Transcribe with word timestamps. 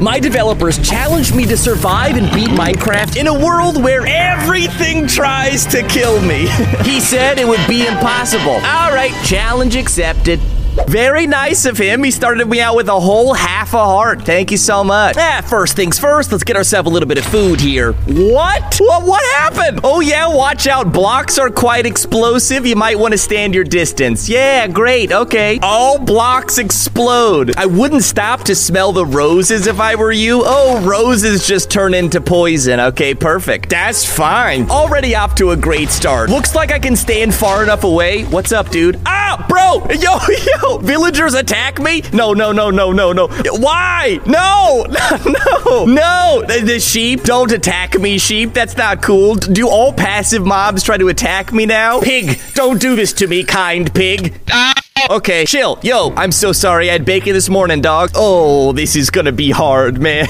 My 0.00 0.18
developers 0.18 0.78
challenged 0.78 1.34
me 1.34 1.46
to 1.46 1.56
survive 1.56 2.16
and 2.16 2.32
beat 2.32 2.48
Minecraft 2.48 3.16
in 3.16 3.26
a 3.26 3.34
world 3.34 3.82
where 3.82 4.06
everything 4.06 5.06
tries 5.06 5.66
to 5.66 5.82
kill 5.86 6.20
me. 6.20 6.46
he 6.84 7.00
said 7.00 7.38
it 7.38 7.46
would 7.46 7.66
be 7.68 7.86
impossible. 7.86 8.52
All 8.52 8.92
right, 8.92 9.12
challenge 9.24 9.76
accepted. 9.76 10.40
Very 10.86 11.26
nice 11.26 11.64
of 11.64 11.76
him. 11.78 12.02
He 12.02 12.10
started 12.10 12.48
me 12.48 12.60
out 12.60 12.76
with 12.76 12.88
a 12.88 12.98
whole 12.98 13.34
half 13.34 13.74
a 13.74 13.84
heart. 13.84 14.22
Thank 14.22 14.50
you 14.50 14.56
so 14.56 14.82
much. 14.82 15.16
Ah, 15.18 15.42
first 15.46 15.76
things 15.76 15.98
first, 15.98 16.32
let's 16.32 16.44
get 16.44 16.56
ourselves 16.56 16.88
a 16.88 16.92
little 16.92 17.08
bit 17.08 17.18
of 17.18 17.24
food 17.24 17.60
here. 17.60 17.92
What? 17.92 18.76
What, 18.80 19.02
what 19.06 19.22
happened? 19.36 19.80
Oh, 19.84 20.00
yeah, 20.00 20.26
watch 20.28 20.66
out. 20.66 20.92
Blocks 20.92 21.38
are 21.38 21.50
quite 21.50 21.86
explosive. 21.86 22.66
You 22.66 22.76
might 22.76 22.98
want 22.98 23.12
to 23.12 23.18
stand 23.18 23.54
your 23.54 23.64
distance. 23.64 24.28
Yeah, 24.28 24.66
great. 24.66 25.12
Okay. 25.12 25.58
All 25.62 25.98
blocks 25.98 26.58
explode. 26.58 27.54
I 27.56 27.66
wouldn't 27.66 28.02
stop 28.02 28.44
to 28.44 28.54
smell 28.54 28.92
the 28.92 29.06
roses 29.06 29.66
if 29.66 29.80
I 29.80 29.94
were 29.94 30.12
you. 30.12 30.42
Oh, 30.44 30.80
roses 30.86 31.46
just 31.46 31.70
turn 31.70 31.94
into 31.94 32.20
poison. 32.20 32.80
Okay, 32.80 33.14
perfect. 33.14 33.68
That's 33.70 34.04
fine. 34.04 34.70
Already 34.70 35.14
off 35.14 35.34
to 35.36 35.50
a 35.50 35.56
great 35.56 35.90
start. 35.90 36.30
Looks 36.30 36.54
like 36.54 36.72
I 36.72 36.78
can 36.78 36.96
stand 36.96 37.34
far 37.34 37.62
enough 37.62 37.84
away. 37.84 38.24
What's 38.24 38.52
up, 38.52 38.70
dude? 38.70 39.00
Ah, 39.06 39.44
bro! 39.48 39.84
Yo, 40.02 40.18
yo! 40.28 40.61
Villagers 40.82 41.34
attack 41.34 41.80
me? 41.80 42.02
No, 42.12 42.32
no, 42.32 42.52
no, 42.52 42.70
no, 42.70 42.92
no, 42.92 43.12
no. 43.12 43.28
Why? 43.28 44.18
No, 44.26 44.84
no, 45.26 45.84
no. 45.84 46.44
The, 46.46 46.62
the 46.64 46.80
sheep, 46.80 47.22
don't 47.22 47.50
attack 47.52 47.98
me, 47.98 48.18
sheep. 48.18 48.52
That's 48.52 48.76
not 48.76 49.02
cool. 49.02 49.34
Do 49.34 49.68
all 49.68 49.92
passive 49.92 50.44
mobs 50.44 50.82
try 50.82 50.96
to 50.98 51.08
attack 51.08 51.52
me 51.52 51.66
now? 51.66 52.00
Pig, 52.00 52.40
don't 52.54 52.80
do 52.80 52.96
this 52.96 53.12
to 53.14 53.26
me, 53.26 53.44
kind 53.44 53.92
pig. 53.92 54.34
Ah, 54.50 54.71
Okay, 55.10 55.44
chill. 55.44 55.78
Yo, 55.82 56.12
I'm 56.16 56.30
so 56.32 56.52
sorry. 56.52 56.88
I 56.88 56.92
had 56.92 57.04
bacon 57.04 57.32
this 57.32 57.48
morning, 57.48 57.80
dog. 57.80 58.10
Oh, 58.14 58.72
this 58.72 58.94
is 58.96 59.10
gonna 59.10 59.32
be 59.32 59.50
hard, 59.50 60.00
man. 60.00 60.26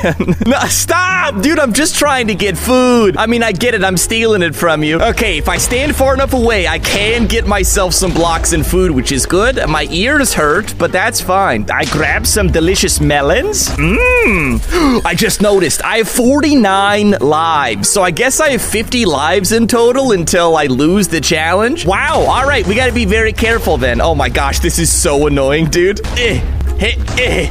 no, 0.47 0.59
stop! 0.67 1.41
Dude, 1.43 1.59
I'm 1.59 1.73
just 1.73 1.97
trying 1.97 2.27
to 2.29 2.35
get 2.35 2.57
food. 2.57 3.17
I 3.17 3.27
mean, 3.27 3.43
I 3.43 3.53
get 3.53 3.75
it. 3.75 3.85
I'm 3.85 3.97
stealing 3.97 4.43
it 4.43 4.55
from 4.55 4.83
you. 4.83 5.01
Okay, 5.01 5.39
if 5.39 5.49
I 5.49 5.59
stand 5.59 5.95
far 5.95 6.15
enough 6.15 6.33
away, 6.33 6.67
I 6.67 6.79
can 6.79 7.27
get 7.27 7.47
myself 7.47 7.93
some 7.95 8.13
blocks 8.13 8.53
and 8.53 8.65
food, 8.67 8.91
which 8.91 9.13
is 9.13 9.27
good. 9.27 9.61
My 9.69 9.87
ears 9.91 10.33
hurt, 10.35 10.75
but 10.79 10.91
that's 10.91 11.21
fine. 11.21 11.71
I 11.71 11.85
grab 11.87 12.27
some 12.27 12.49
delicious 12.51 13.01
melons. 13.01 13.69
Mmm. 13.71 15.03
I 15.05 15.15
just 15.15 15.43
noticed 15.43 15.85
I 15.85 15.99
have 15.99 16.09
49 16.09 17.13
lives, 17.21 17.91
so 17.91 18.03
I 18.03 18.11
guess 18.11 18.41
I 18.41 18.51
have 18.51 18.63
50 18.63 19.05
lives 19.05 19.53
in 19.53 19.67
total 19.67 20.13
until 20.13 20.57
I 20.57 20.65
lose 20.67 21.09
the 21.09 21.21
challenge. 21.21 21.87
Wow. 21.87 22.21
All 22.23 22.47
right, 22.47 22.67
we 22.67 22.75
gotta 22.75 22.93
be 22.93 23.05
very 23.05 23.33
careful 23.33 23.77
then. 23.77 24.01
Oh 24.01 24.15
my 24.15 24.29
gosh, 24.29 24.61
this 24.63 24.79
is 24.79 24.93
so 24.93 25.27
annoying, 25.27 25.67
dude. 25.67 26.01
Eh. 26.17 26.62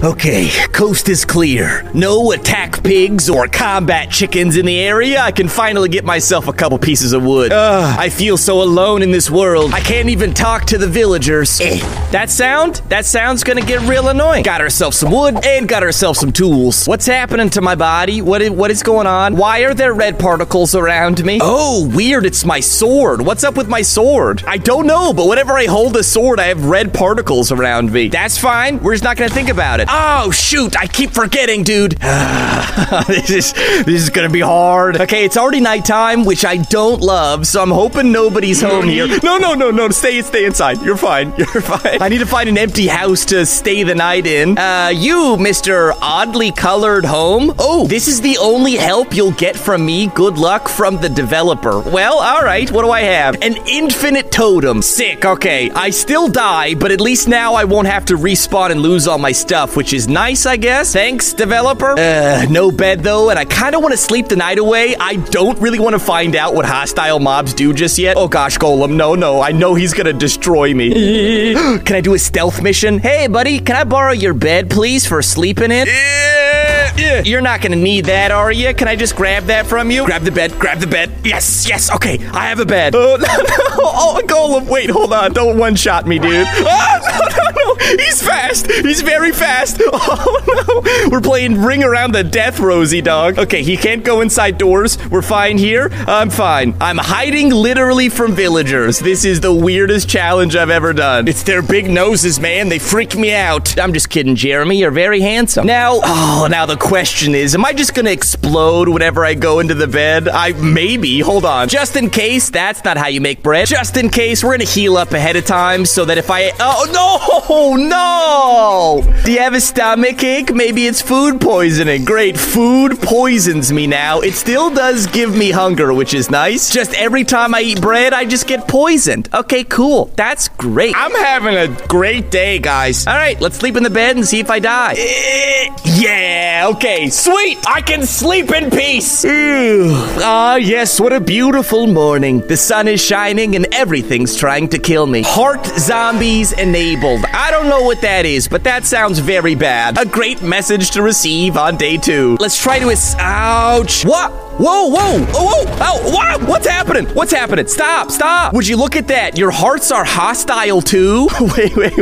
Okay, 0.03 0.49
coast 0.73 1.07
is 1.07 1.23
clear. 1.23 1.89
No 1.93 2.33
attack 2.33 2.83
pigs 2.83 3.29
or 3.29 3.47
combat 3.47 4.09
chickens 4.09 4.57
in 4.57 4.65
the 4.65 4.79
area. 4.79 5.21
I 5.21 5.31
can 5.31 5.47
finally 5.47 5.87
get 5.87 6.03
myself 6.03 6.47
a 6.47 6.53
couple 6.53 6.77
pieces 6.77 7.13
of 7.13 7.23
wood. 7.23 7.53
Ugh, 7.53 7.99
I 7.99 8.09
feel 8.09 8.35
so 8.35 8.61
alone 8.61 9.01
in 9.01 9.11
this 9.11 9.31
world. 9.31 9.73
I 9.73 9.79
can't 9.79 10.09
even 10.09 10.33
talk 10.33 10.65
to 10.65 10.77
the 10.77 10.87
villagers. 10.87 11.61
Eh. 11.61 11.79
That 12.11 12.29
sound? 12.29 12.81
That 12.89 13.05
sound's 13.05 13.43
gonna 13.43 13.61
get 13.61 13.79
real 13.87 14.09
annoying. 14.09 14.43
Got 14.43 14.59
ourselves 14.59 14.97
some 14.97 15.11
wood 15.11 15.45
and 15.45 15.69
got 15.69 15.83
ourselves 15.83 16.19
some 16.19 16.33
tools. 16.33 16.85
What's 16.85 17.05
happening 17.05 17.49
to 17.51 17.61
my 17.61 17.75
body? 17.75 18.21
What 18.21 18.41
is, 18.41 18.49
what 18.49 18.71
is 18.71 18.83
going 18.83 19.07
on? 19.07 19.37
Why 19.37 19.59
are 19.61 19.73
there 19.73 19.93
red 19.93 20.19
particles 20.19 20.75
around 20.75 21.23
me? 21.23 21.39
Oh, 21.41 21.87
weird. 21.95 22.25
It's 22.25 22.43
my 22.43 22.59
sword. 22.59 23.21
What's 23.21 23.45
up 23.45 23.55
with 23.55 23.69
my 23.69 23.83
sword? 23.83 24.43
I 24.45 24.57
don't 24.57 24.87
know, 24.87 25.13
but 25.13 25.27
whenever 25.27 25.53
I 25.53 25.65
hold 25.65 25.95
a 25.95 26.03
sword, 26.03 26.39
I 26.39 26.47
have 26.47 26.65
red 26.65 26.93
particles 26.93 27.51
around 27.51 27.93
me. 27.93 28.09
That's 28.09 28.37
fine. 28.37 28.81
We're 28.81 28.93
just 28.93 29.05
not 29.05 29.20
gonna 29.21 29.33
think 29.33 29.49
about 29.49 29.79
it. 29.79 29.87
Oh 29.91 30.31
shoot! 30.31 30.75
I 30.75 30.87
keep 30.87 31.11
forgetting, 31.11 31.63
dude. 31.63 31.91
this 33.07 33.29
is 33.29 33.53
this 33.53 34.01
is 34.01 34.09
gonna 34.09 34.31
be 34.31 34.39
hard. 34.39 34.99
Okay, 34.99 35.25
it's 35.25 35.37
already 35.37 35.59
nighttime, 35.59 36.25
which 36.25 36.43
I 36.43 36.57
don't 36.57 37.01
love, 37.01 37.45
so 37.45 37.61
I'm 37.61 37.69
hoping 37.69 38.11
nobody's 38.11 38.61
home 38.61 38.87
here. 38.87 39.07
No, 39.21 39.37
no, 39.37 39.53
no, 39.53 39.69
no. 39.69 39.89
Stay, 39.89 40.21
stay 40.23 40.45
inside. 40.45 40.81
You're 40.81 40.97
fine. 40.97 41.33
You're 41.37 41.61
fine. 41.61 42.01
I 42.01 42.09
need 42.09 42.19
to 42.19 42.25
find 42.25 42.49
an 42.49 42.57
empty 42.57 42.87
house 42.87 43.23
to 43.25 43.45
stay 43.45 43.83
the 43.83 43.93
night 43.93 44.25
in. 44.25 44.57
Uh, 44.57 44.91
you, 44.93 45.37
Mister 45.37 45.93
Oddly 46.01 46.51
Colored 46.51 47.05
Home. 47.05 47.53
Oh, 47.59 47.85
this 47.87 48.07
is 48.07 48.19
the 48.21 48.37
only 48.39 48.75
help 48.75 49.13
you'll 49.13 49.33
get 49.33 49.55
from 49.55 49.85
me. 49.85 50.07
Good 50.07 50.37
luck 50.37 50.67
from 50.67 50.97
the 50.97 51.09
developer. 51.09 51.79
Well, 51.79 52.17
all 52.19 52.41
right. 52.41 52.69
What 52.71 52.81
do 52.81 52.89
I 52.89 53.01
have? 53.01 53.35
An 53.41 53.57
infinite 53.67 54.31
totem. 54.31 54.81
Sick. 54.81 55.23
Okay, 55.23 55.69
I 55.71 55.91
still 55.91 56.27
die, 56.27 56.73
but 56.73 56.91
at 56.91 56.99
least 56.99 57.27
now 57.27 57.53
I 57.53 57.65
won't 57.65 57.87
have 57.87 58.05
to 58.05 58.15
respawn 58.15 58.71
and 58.71 58.81
lose 58.81 59.07
all 59.11 59.17
my 59.17 59.33
stuff, 59.33 59.75
which 59.75 59.91
is 59.93 60.07
nice, 60.07 60.45
I 60.45 60.55
guess. 60.55 60.93
Thanks, 60.93 61.33
developer. 61.33 61.91
Uh, 61.99 62.45
no 62.49 62.71
bed 62.71 63.01
though, 63.01 63.29
and 63.29 63.37
I 63.37 63.43
kind 63.45 63.75
of 63.75 63.81
want 63.81 63.91
to 63.91 63.97
sleep 63.97 64.29
the 64.29 64.37
night 64.37 64.57
away. 64.57 64.95
I 64.95 65.17
don't 65.17 65.59
really 65.59 65.79
want 65.79 65.93
to 65.93 65.99
find 65.99 66.35
out 66.35 66.55
what 66.55 66.65
hostile 66.65 67.19
mobs 67.19 67.53
do 67.53 67.73
just 67.73 67.99
yet. 67.99 68.15
Oh 68.15 68.29
gosh, 68.29 68.57
Golem, 68.57 68.95
no, 68.95 69.13
no. 69.15 69.41
I 69.41 69.51
know 69.51 69.75
he's 69.75 69.93
gonna 69.93 70.13
destroy 70.13 70.73
me. 70.73 71.53
can 71.79 71.95
I 71.97 72.01
do 72.01 72.13
a 72.13 72.19
stealth 72.19 72.63
mission? 72.63 72.99
Hey, 72.99 73.27
buddy, 73.27 73.59
can 73.59 73.75
I 73.75 73.83
borrow 73.83 74.13
your 74.13 74.33
bed, 74.33 74.69
please, 74.69 75.05
for 75.05 75.21
sleeping 75.21 75.71
in? 75.71 75.87
Yeah. 75.87 77.21
You're 77.23 77.41
not 77.41 77.61
gonna 77.61 77.75
need 77.75 78.05
that, 78.05 78.31
are 78.31 78.51
you? 78.51 78.73
Can 78.73 78.87
I 78.87 78.95
just 78.95 79.15
grab 79.15 79.43
that 79.45 79.67
from 79.67 79.91
you? 79.91 80.05
Grab 80.05 80.23
the 80.23 80.31
bed, 80.31 80.57
grab 80.57 80.79
the 80.79 80.87
bed. 80.87 81.11
Yes, 81.23 81.67
yes, 81.67 81.91
okay, 81.95 82.17
I 82.29 82.47
have 82.47 82.59
a 82.59 82.65
bed. 82.65 82.95
Oh, 82.95 83.15
no, 83.19 83.27
no. 83.27 83.55
Oh, 83.83 84.21
Golem, 84.25 84.67
wait, 84.67 84.89
hold 84.89 85.11
on. 85.11 85.33
Don't 85.33 85.57
one 85.57 85.75
shot 85.75 86.07
me, 86.07 86.17
dude. 86.17 86.47
Oh, 86.47 86.99
no, 87.37 87.43
no, 87.43 87.50
no. 87.65 87.75
He's 87.75 88.21
fast. 88.21 88.69
He's 88.71 89.01
very 89.01 89.31
fast. 89.31 89.81
Oh, 89.93 91.03
no. 91.03 91.09
We're 91.09 91.21
playing 91.21 91.61
Ring 91.61 91.83
Around 91.83 92.13
the 92.13 92.23
Death, 92.23 92.59
Rosie, 92.59 93.01
dog. 93.01 93.37
Okay, 93.37 93.61
he 93.61 93.77
can't 93.77 94.03
go 94.03 94.21
inside 94.21 94.57
doors. 94.57 94.97
We're 95.09 95.21
fine 95.21 95.57
here. 95.57 95.89
I'm 96.07 96.29
fine. 96.29 96.75
I'm 96.81 96.97
hiding 96.97 97.49
literally 97.49 98.09
from 98.09 98.33
villagers. 98.33 98.99
This 98.99 99.23
is 99.25 99.41
the 99.41 99.53
weirdest 99.53 100.09
challenge 100.09 100.55
I've 100.55 100.69
ever 100.69 100.93
done. 100.93 101.27
It's 101.27 101.43
their 101.43 101.61
big 101.61 101.89
noses, 101.89 102.39
man. 102.39 102.69
They 102.69 102.79
freak 102.79 103.15
me 103.15 103.33
out. 103.33 103.77
I'm 103.79 103.93
just 103.93 104.09
kidding, 104.09 104.35
Jeremy. 104.35 104.79
You're 104.79 104.91
very 104.91 105.21
handsome. 105.21 105.67
Now, 105.67 105.99
oh, 106.03 106.47
now 106.49 106.65
the 106.65 106.77
question 106.77 107.35
is, 107.35 107.53
am 107.53 107.65
I 107.65 107.73
just 107.73 107.93
gonna 107.93 108.11
explode 108.11 108.89
whenever 108.89 109.23
I 109.25 109.33
go 109.33 109.59
into 109.59 109.75
the 109.75 109.87
bed? 109.87 110.27
I 110.27 110.53
maybe. 110.53 111.19
Hold 111.19 111.45
on. 111.45 111.69
Just 111.69 111.95
in 111.95 112.09
case, 112.09 112.49
that's 112.49 112.83
not 112.83 112.97
how 112.97 113.07
you 113.07 113.21
make 113.21 113.43
bread. 113.43 113.67
Just 113.67 113.97
in 113.97 114.09
case, 114.09 114.43
we're 114.43 114.53
gonna 114.53 114.63
heal 114.65 114.97
up 114.97 115.11
ahead 115.11 115.35
of 115.35 115.45
time 115.45 115.85
so 115.85 116.05
that 116.05 116.17
if 116.17 116.29
I 116.31 116.51
Oh 116.59 116.87
no, 116.91 117.50
no! 117.51 119.03
Do 119.25 119.31
you 119.31 119.39
have 119.39 119.53
a 119.53 119.61
stomach 119.61 120.23
ache? 120.23 120.53
Maybe 120.53 120.87
it's 120.87 121.01
food 121.01 121.41
poisoning. 121.41 122.05
Great, 122.05 122.37
food 122.37 122.99
poisons 123.01 123.71
me 123.71 123.87
now. 123.87 124.21
It 124.21 124.33
still 124.33 124.69
does 124.69 125.05
give 125.07 125.35
me 125.35 125.51
hunger, 125.51 125.93
which 125.93 126.13
is 126.13 126.31
nice. 126.31 126.69
Just 126.69 126.93
every 126.93 127.23
time 127.23 127.53
I 127.53 127.61
eat 127.61 127.81
bread, 127.81 128.13
I 128.13 128.25
just 128.25 128.47
get 128.47 128.67
poisoned. 128.67 129.29
Okay, 129.33 129.63
cool. 129.65 130.05
That's 130.15 130.47
great. 130.47 130.95
I'm 130.95 131.11
having 131.11 131.55
a 131.55 131.67
great 131.87 132.31
day, 132.31 132.59
guys. 132.59 133.05
All 133.05 133.13
right, 133.15 133.39
let's 133.41 133.57
sleep 133.57 133.75
in 133.75 133.83
the 133.83 133.89
bed 133.89 134.15
and 134.15 134.25
see 134.25 134.39
if 134.39 134.49
I 134.49 134.59
die. 134.59 134.95
Eh, 134.97 135.75
yeah, 135.85 136.69
okay, 136.73 137.09
sweet. 137.09 137.57
I 137.67 137.81
can 137.81 138.05
sleep 138.05 138.51
in 138.51 138.71
peace. 138.71 139.25
Ah, 139.27 140.55
yes, 140.55 140.99
what 140.99 141.13
a 141.13 141.19
beautiful 141.19 141.85
morning. 141.87 142.39
The 142.47 142.57
sun 142.57 142.87
is 142.87 143.01
shining 143.01 143.55
and 143.55 143.67
everything's 143.73 144.35
trying 144.35 144.69
to 144.69 144.79
kill 144.79 145.05
me. 145.05 145.21
Heart 145.23 145.65
zombies 145.77 146.53
enabled. 146.53 147.25
I 147.41 147.49
don't 147.49 147.69
know 147.69 147.81
what 147.81 148.01
that 148.01 148.27
is, 148.27 148.47
but 148.47 148.63
that 148.65 148.85
sounds 148.85 149.17
very 149.17 149.55
bad. 149.55 149.97
A 149.97 150.05
great 150.05 150.43
message 150.43 150.91
to 150.91 151.01
receive 151.01 151.57
on 151.57 151.75
day 151.75 151.97
two. 151.97 152.37
Let's 152.39 152.61
try 152.61 152.77
to. 152.77 152.95
Ouch. 153.17 154.05
What? 154.05 154.50
Whoa, 154.61 154.89
whoa, 154.89 155.17
whoa, 155.17 155.65
whoa, 155.65 155.75
oh, 155.79 156.11
what? 156.13 156.43
What's 156.43 156.67
happening? 156.67 157.07
What's 157.15 157.31
happening? 157.31 157.65
Stop, 157.65 158.11
stop. 158.11 158.53
Would 158.53 158.67
you 158.67 158.77
look 158.77 158.95
at 158.95 159.07
that? 159.07 159.35
Your 159.35 159.49
hearts 159.49 159.91
are 159.91 160.03
hostile 160.03 160.83
too? 160.83 161.27
wait, 161.57 161.75
wait, 161.75 161.93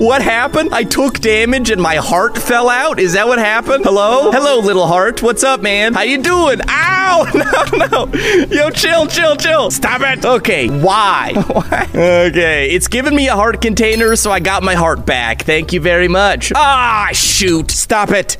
what 0.00 0.20
happened? 0.20 0.74
I 0.74 0.82
took 0.82 1.20
damage 1.20 1.70
and 1.70 1.80
my 1.80 1.94
heart 1.94 2.36
fell 2.36 2.68
out? 2.68 2.98
Is 2.98 3.12
that 3.12 3.28
what 3.28 3.38
happened? 3.38 3.84
Hello? 3.84 4.32
Hello, 4.32 4.58
little 4.58 4.88
heart. 4.88 5.22
What's 5.22 5.44
up, 5.44 5.62
man? 5.62 5.94
How 5.94 6.00
you 6.02 6.20
doing? 6.20 6.60
Ow! 6.68 6.98
No, 7.38 7.86
no. 7.86 8.12
Yo, 8.50 8.70
chill, 8.70 9.06
chill, 9.06 9.36
chill. 9.36 9.70
Stop 9.70 10.02
it. 10.02 10.24
Okay, 10.24 10.68
why? 10.68 11.32
why? 11.34 11.88
okay, 11.94 12.68
it's 12.70 12.88
giving 12.88 13.14
me 13.14 13.28
a 13.28 13.34
heart 13.34 13.62
container, 13.62 14.16
so 14.16 14.30
I 14.30 14.40
got 14.40 14.62
my 14.62 14.74
heart 14.74 15.06
back. 15.06 15.42
Thank 15.44 15.72
you 15.72 15.80
very 15.80 16.08
much. 16.08 16.52
Ah, 16.54 17.08
shoot. 17.12 17.70
Stop 17.70 18.10
it. 18.10 18.36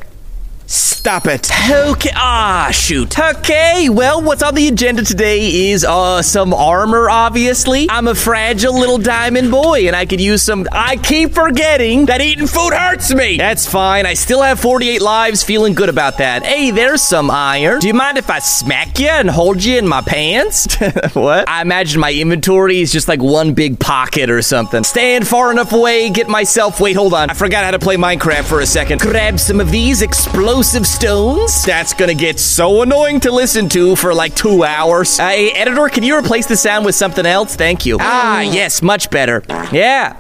Stop 0.70 1.26
it. 1.26 1.50
Okay. 1.70 2.11
Ah, 2.15 2.69
shoot. 2.70 3.19
Okay, 3.19 3.88
well, 3.88 4.20
what's 4.20 4.43
on 4.43 4.55
the 4.55 4.69
agenda 4.69 5.03
today 5.03 5.70
is 5.70 5.82
uh 5.82 6.20
some 6.20 6.53
armor, 6.53 7.09
obviously. 7.09 7.87
I'm 7.88 8.06
a 8.06 8.15
fragile 8.15 8.79
little 8.79 8.99
diamond 8.99 9.50
boy, 9.50 9.87
and 9.87 9.97
I 9.97 10.05
could 10.05 10.20
use 10.20 10.43
some. 10.43 10.69
I 10.70 10.97
keep 10.97 11.32
forgetting 11.32 12.06
that 12.06 12.20
eating 12.20 12.47
food 12.47 12.75
hurts 12.75 13.15
me. 13.15 13.38
That's 13.38 13.67
fine. 13.67 14.05
I 14.05 14.12
still 14.12 14.43
have 14.43 14.61
48 14.61 15.00
lives, 15.00 15.43
feeling 15.43 15.73
good 15.73 15.88
about 15.88 16.19
that. 16.19 16.44
Hey, 16.44 16.70
there's 16.70 17.00
some 17.00 17.31
iron. 17.31 17.81
Do 17.81 17.87
you 17.87 17.94
mind 17.94 18.19
if 18.19 18.29
I 18.29 18.38
smack 18.41 18.99
you 18.99 19.09
and 19.09 19.31
hold 19.31 19.65
you 19.65 19.79
in 19.79 19.88
my 19.88 20.03
pants? 20.03 20.67
what? 21.15 21.49
I 21.49 21.62
imagine 21.62 22.03
my 22.03 22.12
inventory 22.12 22.82
is 22.82 22.93
just 22.93 23.09
like 23.09 23.23
one 23.23 23.55
big 23.55 23.81
pocket 23.81 24.29
or 24.29 24.43
something. 24.43 24.85
Stand 24.85 25.26
far 25.26 25.50
enough 25.50 25.73
away, 25.73 26.11
get 26.11 26.29
myself. 26.29 26.79
Wait, 26.79 26.97
hold 26.97 27.15
on. 27.15 27.31
I 27.31 27.32
forgot 27.35 27.65
how 27.65 27.70
to 27.70 27.79
play 27.79 27.97
Minecraft 27.97 28.44
for 28.44 28.61
a 28.61 28.67
second. 28.67 29.00
Grab 29.00 29.41
some 29.41 29.61
of 29.61 29.70
these 29.70 30.03
explosive 30.03 30.57
explosive 30.58 30.88
stones. 30.88 31.62
That's 31.62 31.94
gonna 31.94 32.14
get 32.14 32.40
so 32.40 32.82
annoying 32.82 33.20
to 33.20 33.31
listen 33.31 33.69
to 33.69 33.94
for 33.94 34.12
like 34.12 34.34
two 34.34 34.64
hours. 34.64 35.20
Uh, 35.20 35.28
hey, 35.28 35.52
editor, 35.52 35.88
can 35.88 36.02
you 36.02 36.19
replace 36.19 36.46
the 36.46 36.56
sound 36.56 36.84
with 36.84 36.96
something 36.96 37.25
else? 37.25 37.55
Thank 37.55 37.87
you. 37.87 37.96
Ah, 38.00 38.40
yes, 38.40 38.82
much 38.82 39.08
better. 39.08 39.44
Yeah. 39.70 40.16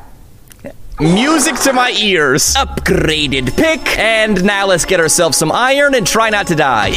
Music 1.00 1.54
to 1.60 1.72
my 1.72 1.92
ears. 1.92 2.54
Upgraded 2.54 3.56
pick. 3.56 3.96
And 4.00 4.42
now 4.44 4.66
let's 4.66 4.84
get 4.84 4.98
ourselves 4.98 5.38
some 5.38 5.52
iron 5.52 5.94
and 5.94 6.04
try 6.04 6.28
not 6.28 6.48
to 6.48 6.56
die. 6.56 6.88